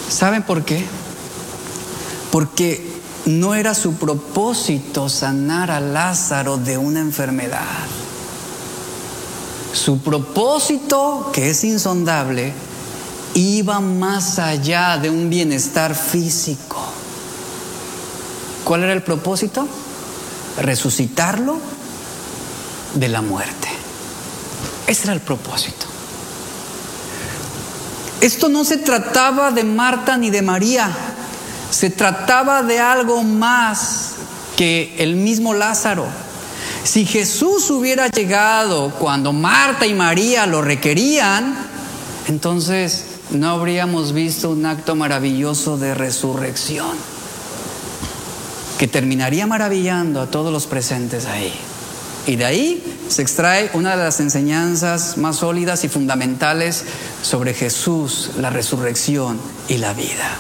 [0.09, 0.85] ¿Saben por qué?
[2.31, 2.98] Porque
[3.29, 7.87] no era su propósito sanar a Lázaro de una enfermedad.
[9.73, 12.55] Su propósito, que es insondable,
[13.35, 16.83] iba más allá de un bienestar físico.
[18.65, 19.69] ¿Cuál era el propósito?
[20.59, 21.59] Resucitarlo
[22.95, 23.69] de la muerte.
[24.87, 25.87] Ese era el propósito.
[28.23, 31.08] Esto no se trataba de Marta ni de María.
[31.71, 34.15] Se trataba de algo más
[34.57, 36.07] que el mismo Lázaro.
[36.85, 41.57] Si Jesús hubiera llegado cuando Marta y María lo requerían,
[42.29, 46.97] entonces no habríamos visto un acto maravilloso de resurrección
[48.79, 51.53] que terminaría maravillando a todos los presentes ahí.
[52.27, 56.85] Y de ahí se extrae una de las enseñanzas más sólidas y fundamentales
[57.23, 60.37] sobre Jesús, la resurrección y la vida.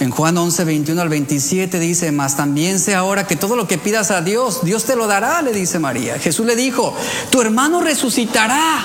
[0.00, 3.78] En Juan 11, 21 al 27 dice, mas también sé ahora que todo lo que
[3.78, 6.18] pidas a Dios, Dios te lo dará, le dice María.
[6.20, 6.94] Jesús le dijo,
[7.30, 8.84] tu hermano resucitará.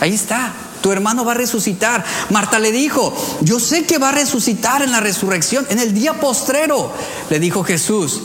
[0.00, 2.04] Ahí está, tu hermano va a resucitar.
[2.30, 6.14] Marta le dijo, yo sé que va a resucitar en la resurrección, en el día
[6.14, 6.92] postrero.
[7.30, 8.20] Le dijo Jesús,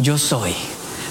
[0.00, 0.54] yo soy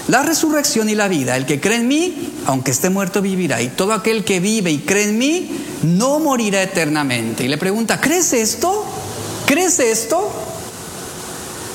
[0.08, 1.36] la resurrección y la vida.
[1.36, 3.60] El que cree en mí, aunque esté muerto, vivirá.
[3.60, 5.50] Y todo aquel que vive y cree en mí,
[5.82, 7.44] no morirá eternamente.
[7.44, 8.86] Y le pregunta, ¿crees esto?
[9.50, 10.30] ¿Crees esto?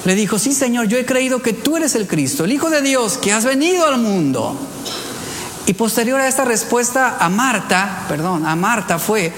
[0.06, 2.82] Le dijo, sí Señor, yo he creído que tú eres el Cristo, el Hijo de
[2.82, 4.58] Dios, que has venido al mundo.
[5.66, 9.34] Y posterior a esta respuesta a Marta, perdón, a Marta fue,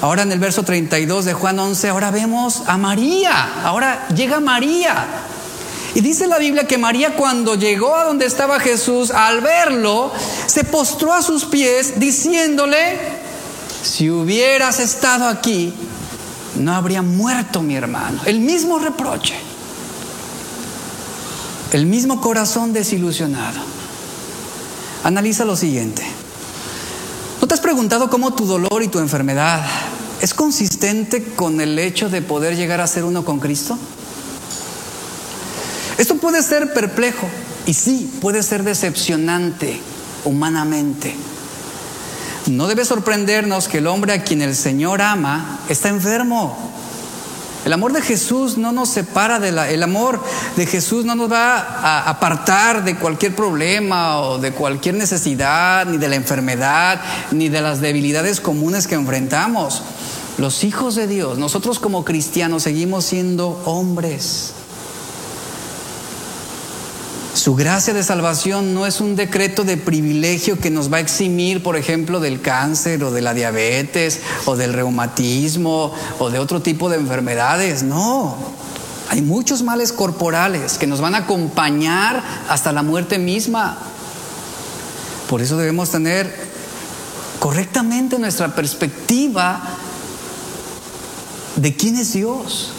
[0.00, 5.04] ahora en el verso 32 de Juan 11, ahora vemos a María, ahora llega María.
[5.94, 10.10] Y dice la Biblia que María cuando llegó a donde estaba Jesús, al verlo,
[10.46, 12.98] se postró a sus pies diciéndole,
[13.82, 15.74] si hubieras estado aquí,
[16.56, 18.20] no habría muerto mi hermano.
[18.24, 19.34] El mismo reproche,
[21.72, 23.60] el mismo corazón desilusionado.
[25.04, 26.02] Analiza lo siguiente.
[27.40, 29.64] ¿No te has preguntado cómo tu dolor y tu enfermedad
[30.20, 33.76] es consistente con el hecho de poder llegar a ser uno con Cristo?
[35.98, 37.28] Esto puede ser perplejo
[37.66, 39.80] y sí, puede ser decepcionante
[40.24, 41.14] humanamente.
[42.46, 46.72] No debe sorprendernos que el hombre a quien el Señor ama está enfermo
[47.64, 50.20] el amor de Jesús no nos separa de la, el amor
[50.56, 55.96] de Jesús no nos va a apartar de cualquier problema o de cualquier necesidad, ni
[55.96, 59.82] de la enfermedad, ni de las debilidades comunes que enfrentamos.
[60.38, 64.54] Los hijos de Dios, nosotros como cristianos seguimos siendo hombres
[67.42, 71.60] su gracia de salvación no es un decreto de privilegio que nos va a eximir,
[71.60, 76.88] por ejemplo, del cáncer o de la diabetes o del reumatismo o de otro tipo
[76.88, 77.82] de enfermedades.
[77.82, 78.36] No,
[79.08, 83.76] hay muchos males corporales que nos van a acompañar hasta la muerte misma.
[85.28, 86.32] Por eso debemos tener
[87.40, 89.60] correctamente nuestra perspectiva
[91.56, 92.70] de quién es Dios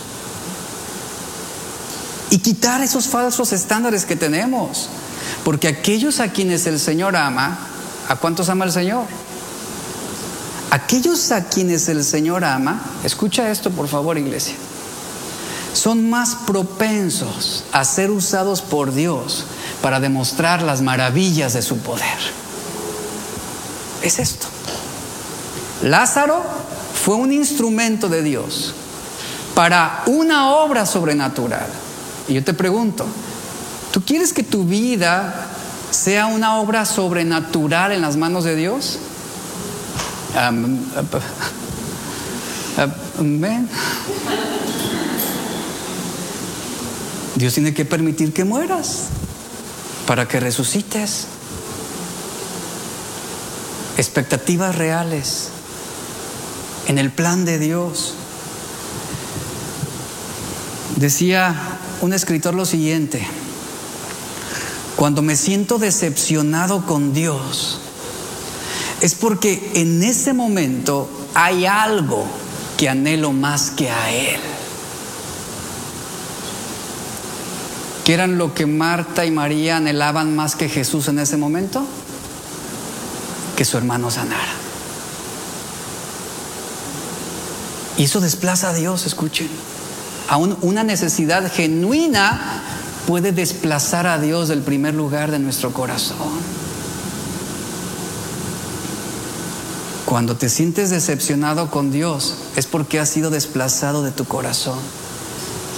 [2.33, 4.89] y quitar esos falsos estándares que tenemos.
[5.43, 7.59] Porque aquellos a quienes el Señor ama,
[8.09, 9.05] ¿a cuántos ama el Señor?
[10.71, 14.55] Aquellos a quienes el Señor ama, escucha esto por favor iglesia,
[15.73, 19.45] son más propensos a ser usados por Dios
[19.83, 22.17] para demostrar las maravillas de su poder.
[24.01, 24.47] Es esto.
[25.83, 26.41] Lázaro
[27.05, 28.73] fue un instrumento de Dios
[29.53, 31.82] para una obra sobrenatural.
[32.33, 33.05] Y yo te pregunto,
[33.91, 35.49] ¿tú quieres que tu vida
[35.91, 38.97] sea una obra sobrenatural en las manos de Dios?
[40.35, 40.83] Amén.
[47.35, 49.09] Dios tiene que permitir que mueras
[50.07, 51.27] para que resucites.
[53.95, 55.49] Expectativas reales
[56.87, 58.15] en el plan de Dios.
[60.95, 63.25] Decía un escritor lo siguiente,
[64.95, 67.79] cuando me siento decepcionado con Dios,
[69.01, 72.25] es porque en ese momento hay algo
[72.77, 74.39] que anhelo más que a Él.
[78.05, 81.85] ¿Qué eran lo que Marta y María anhelaban más que Jesús en ese momento?
[83.55, 84.53] Que su hermano sanara.
[87.97, 89.49] Y eso desplaza a Dios, escuchen
[90.61, 92.63] una necesidad genuina
[93.07, 96.17] puede desplazar a Dios del primer lugar de nuestro corazón.
[100.05, 104.77] Cuando te sientes decepcionado con Dios es porque has sido desplazado de tu corazón.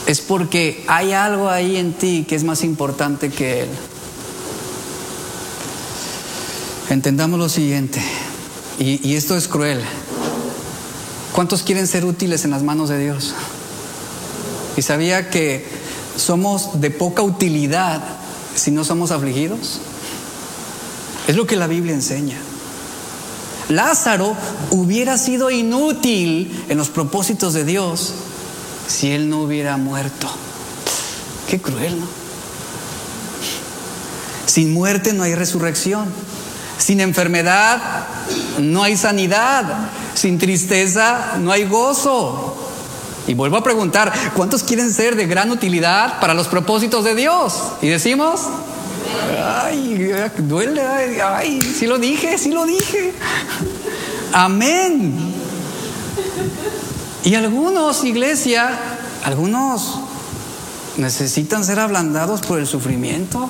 [0.07, 3.69] Es porque hay algo ahí en ti que es más importante que Él.
[6.89, 7.99] Entendamos lo siguiente,
[8.77, 9.81] y, y esto es cruel.
[11.33, 13.33] ¿Cuántos quieren ser útiles en las manos de Dios?
[14.77, 15.65] Y sabía que
[16.17, 18.01] somos de poca utilidad
[18.55, 19.79] si no somos afligidos.
[21.27, 22.37] Es lo que la Biblia enseña.
[23.69, 24.35] Lázaro
[24.69, 28.13] hubiera sido inútil en los propósitos de Dios
[28.87, 30.29] si él no hubiera muerto.
[31.49, 32.07] Qué cruel, ¿no?
[34.45, 36.05] Sin muerte no hay resurrección.
[36.77, 38.05] Sin enfermedad
[38.59, 39.63] no hay sanidad.
[40.13, 42.64] Sin tristeza no hay gozo.
[43.27, 47.53] Y vuelvo a preguntar, ¿cuántos quieren ser de gran utilidad para los propósitos de Dios?
[47.81, 48.41] Y decimos,
[49.43, 50.81] ay, duele,
[51.21, 53.13] ay, sí lo dije, sí lo dije.
[54.33, 55.33] Amén.
[57.23, 58.77] Y algunos, iglesia,
[59.23, 59.99] algunos
[60.97, 63.49] necesitan ser ablandados por el sufrimiento.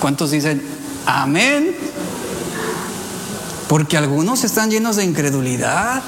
[0.00, 0.62] ¿Cuántos dicen,
[1.04, 1.76] amén?
[3.68, 6.02] Porque algunos están llenos de incredulidad.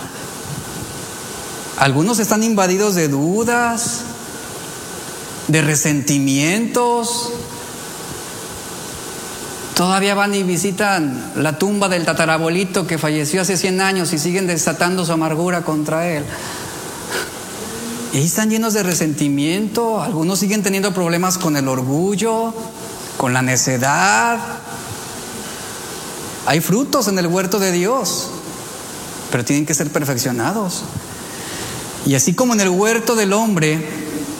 [1.82, 4.02] Algunos están invadidos de dudas,
[5.48, 7.30] de resentimientos.
[9.74, 14.46] Todavía van y visitan la tumba del tatarabolito que falleció hace 100 años y siguen
[14.46, 16.24] desatando su amargura contra él.
[18.12, 20.00] Y están llenos de resentimiento.
[20.00, 22.54] Algunos siguen teniendo problemas con el orgullo,
[23.16, 24.38] con la necedad.
[26.46, 28.28] Hay frutos en el huerto de Dios,
[29.32, 30.84] pero tienen que ser perfeccionados.
[32.06, 33.80] Y así como en el huerto del hombre,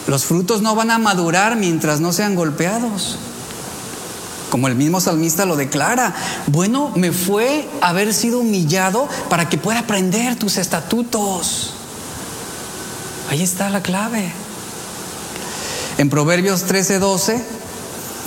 [0.06, 3.18] los frutos no van a madurar mientras no sean golpeados.
[4.50, 6.14] Como el mismo salmista lo declara,
[6.48, 11.74] bueno, me fue haber sido humillado para que pueda aprender tus estatutos.
[13.30, 14.30] Ahí está la clave.
[15.96, 17.42] En Proverbios 13:12,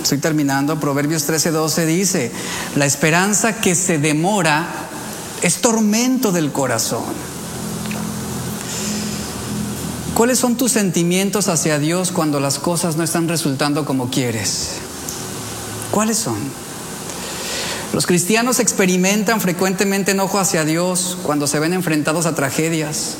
[0.02, 2.32] estoy terminando, Proverbios 13:12 dice,
[2.74, 4.66] la esperanza que se demora
[5.42, 7.35] es tormento del corazón.
[10.16, 14.76] ¿Cuáles son tus sentimientos hacia Dios cuando las cosas no están resultando como quieres?
[15.90, 16.38] ¿Cuáles son?
[17.92, 23.16] Los cristianos experimentan frecuentemente enojo hacia Dios cuando se ven enfrentados a tragedias.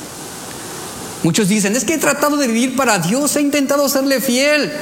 [1.22, 4.72] Muchos dicen, es que he tratado de vivir para Dios, he intentado serle fiel.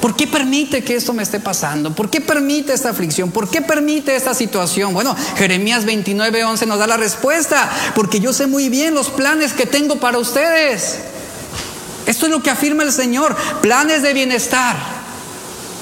[0.00, 1.92] ¿Por qué permite que esto me esté pasando?
[1.92, 3.32] ¿Por qué permite esta aflicción?
[3.32, 4.94] ¿Por qué permite esta situación?
[4.94, 9.54] Bueno, Jeremías 29, 11 nos da la respuesta, porque yo sé muy bien los planes
[9.54, 10.98] que tengo para ustedes.
[12.08, 14.74] Esto es lo que afirma el Señor, planes de bienestar.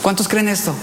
[0.03, 0.74] ¿Cuántos creen esto?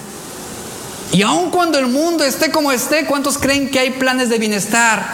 [1.12, 5.06] Y aun cuando el mundo esté como esté, ¿cuántos creen que hay planes de bienestar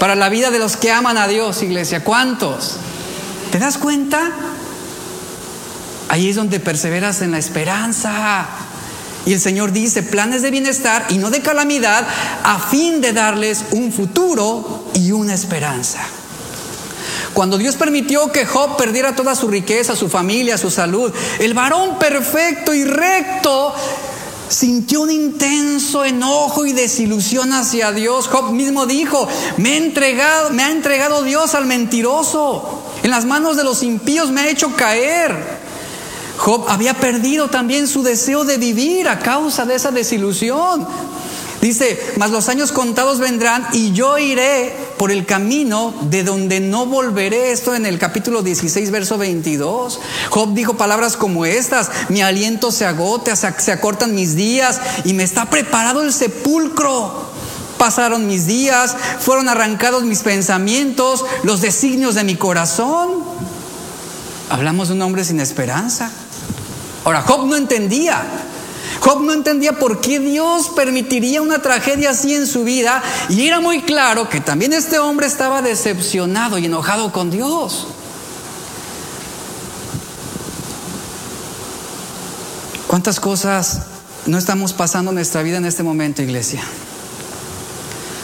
[0.00, 2.02] para la vida de los que aman a Dios, iglesia?
[2.02, 2.76] ¿Cuántos?
[3.52, 4.30] ¿Te das cuenta?
[6.08, 8.46] Ahí es donde perseveras en la esperanza.
[9.26, 12.06] Y el Señor dice, planes de bienestar y no de calamidad,
[12.42, 16.00] a fin de darles un futuro y una esperanza.
[17.36, 21.98] Cuando Dios permitió que Job perdiera toda su riqueza, su familia, su salud, el varón
[21.98, 23.74] perfecto y recto
[24.48, 28.28] sintió un intenso enojo y desilusión hacia Dios.
[28.28, 29.28] Job mismo dijo,
[29.58, 32.82] me, ha entregado, Dios al mentiroso.
[33.02, 35.36] En las manos de los impíos me ha hecho caer.
[36.38, 40.88] Job había perdido también su deseo de vivir a causa de esa desilusión.
[41.60, 46.86] Dice, mas los años contados vendrán y yo iré por el camino de donde no
[46.86, 47.52] volveré.
[47.52, 50.00] Esto en el capítulo 16, verso 22.
[50.30, 55.22] Job dijo palabras como estas, mi aliento se agota, se acortan mis días y me
[55.22, 57.26] está preparado el sepulcro.
[57.78, 63.22] Pasaron mis días, fueron arrancados mis pensamientos, los designios de mi corazón.
[64.48, 66.10] Hablamos de un hombre sin esperanza.
[67.04, 68.24] Ahora, Job no entendía.
[69.06, 73.60] Job no entendía por qué Dios permitiría una tragedia así en su vida y era
[73.60, 77.86] muy claro que también este hombre estaba decepcionado y enojado con Dios.
[82.88, 83.82] ¿Cuántas cosas
[84.26, 86.64] no estamos pasando en nuestra vida en este momento, iglesia?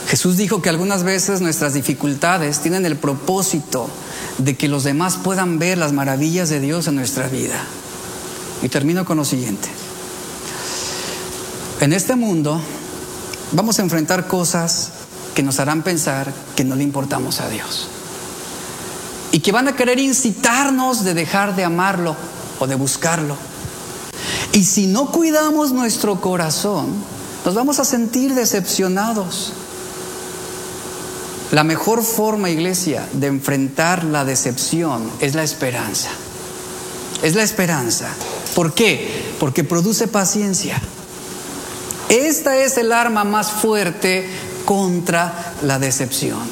[0.09, 3.89] Jesús dijo que algunas veces nuestras dificultades tienen el propósito
[4.39, 7.65] de que los demás puedan ver las maravillas de Dios en nuestra vida.
[8.65, 9.82] Y termino con lo siguiente.
[11.81, 12.61] En este mundo
[13.53, 14.91] vamos a enfrentar cosas
[15.35, 17.89] que nos harán pensar que no le importamos a Dios.
[19.31, 22.15] Y que van a querer incitarnos de dejar de amarlo
[22.59, 23.37] o de buscarlo.
[24.53, 26.89] Y si no cuidamos nuestro corazón,
[27.45, 29.53] nos vamos a sentir decepcionados.
[31.51, 36.11] La mejor forma, iglesia, de enfrentar la decepción es la esperanza.
[37.23, 38.09] Es la esperanza.
[38.55, 39.35] ¿Por qué?
[39.41, 40.81] Porque produce paciencia.
[42.13, 44.29] Esta es el arma más fuerte
[44.67, 46.43] contra la decepción.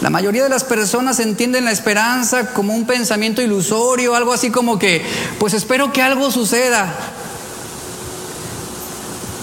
[0.00, 4.80] La mayoría de las personas entienden la esperanza como un pensamiento ilusorio, algo así como
[4.80, 5.00] que,
[5.38, 6.92] pues espero que algo suceda.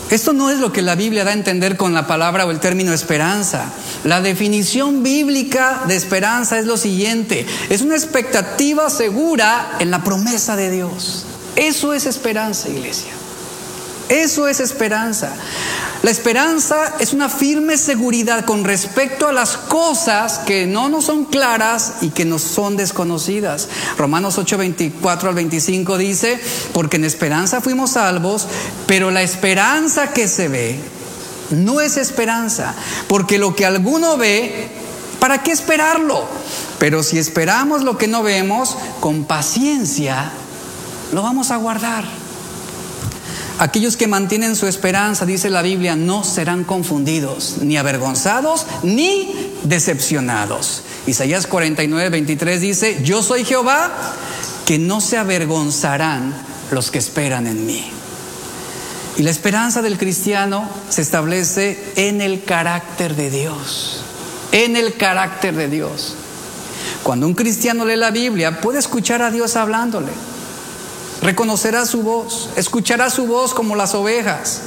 [0.09, 2.59] Esto no es lo que la Biblia da a entender con la palabra o el
[2.59, 3.71] término esperanza.
[4.03, 10.57] La definición bíblica de esperanza es lo siguiente, es una expectativa segura en la promesa
[10.57, 11.25] de Dios.
[11.55, 13.13] Eso es esperanza, iglesia.
[14.09, 15.31] Eso es esperanza.
[16.01, 21.25] La esperanza es una firme seguridad con respecto a las cosas que no nos son
[21.25, 23.67] claras y que nos son desconocidas.
[23.97, 26.39] Romanos 8, 24 al 25 dice,
[26.73, 28.47] porque en esperanza fuimos salvos,
[28.87, 30.79] pero la esperanza que se ve
[31.51, 32.73] no es esperanza,
[33.07, 34.69] porque lo que alguno ve,
[35.19, 36.25] ¿para qué esperarlo?
[36.79, 40.31] Pero si esperamos lo que no vemos, con paciencia
[41.11, 42.28] lo vamos a guardar.
[43.59, 50.83] Aquellos que mantienen su esperanza, dice la Biblia, no serán confundidos, ni avergonzados, ni decepcionados.
[51.07, 53.91] Isaías 49, 23 dice, yo soy Jehová,
[54.65, 56.33] que no se avergonzarán
[56.71, 57.83] los que esperan en mí.
[59.17, 63.99] Y la esperanza del cristiano se establece en el carácter de Dios,
[64.53, 66.15] en el carácter de Dios.
[67.03, 70.13] Cuando un cristiano lee la Biblia, puede escuchar a Dios hablándole
[71.21, 74.61] reconocerá su voz, escuchará su voz como las ovejas.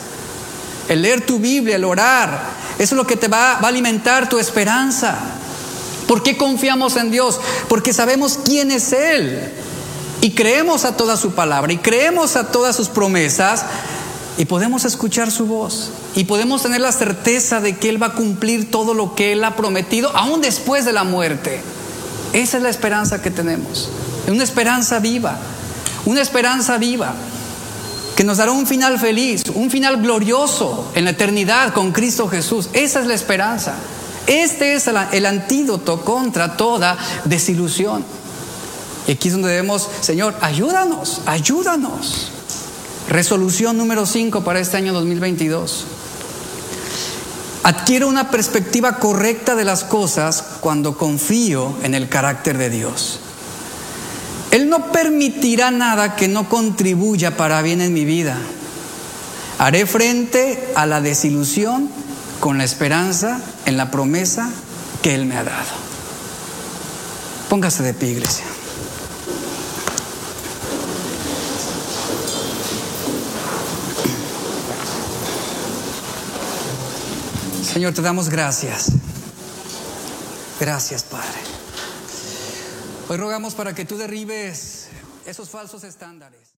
[0.88, 2.42] el leer tu Biblia, el orar.
[2.78, 5.16] Eso es lo que te va, a alimentar tu esperanza.
[6.06, 7.40] ¿Por qué confiamos en Dios?
[7.68, 9.52] Porque sabemos quién es Él.
[10.20, 13.64] Y creemos a toda su palabra y creemos a todas sus promesas
[14.38, 18.12] y podemos escuchar su voz y podemos tener la certeza de que Él va a
[18.14, 21.60] cumplir todo lo que Él ha prometido, aún después de la muerte.
[22.32, 23.88] Esa es la esperanza que tenemos.
[24.28, 25.38] Una esperanza viva,
[26.04, 27.14] una esperanza viva
[28.16, 32.68] que nos dará un final feliz, un final glorioso en la eternidad con Cristo Jesús.
[32.72, 33.74] Esa es la esperanza.
[34.26, 38.04] Este es el antídoto contra toda desilusión.
[39.06, 42.28] Y aquí es donde debemos, Señor, ayúdanos, ayúdanos.
[43.08, 45.84] Resolución número 5 para este año 2022.
[47.64, 53.20] Adquiero una perspectiva correcta de las cosas cuando confío en el carácter de Dios.
[54.52, 58.36] Él no permitirá nada que no contribuya para bien en mi vida.
[59.58, 61.88] Haré frente a la desilusión
[62.38, 64.50] con la esperanza en la promesa
[65.02, 65.70] que Él me ha dado.
[67.48, 68.44] Póngase de pie, iglesia.
[77.72, 78.92] Señor, te damos gracias.
[80.60, 81.51] Gracias, Padre.
[83.12, 84.88] Hoy rogamos para que tú derribes
[85.26, 86.48] esos falsos estándares.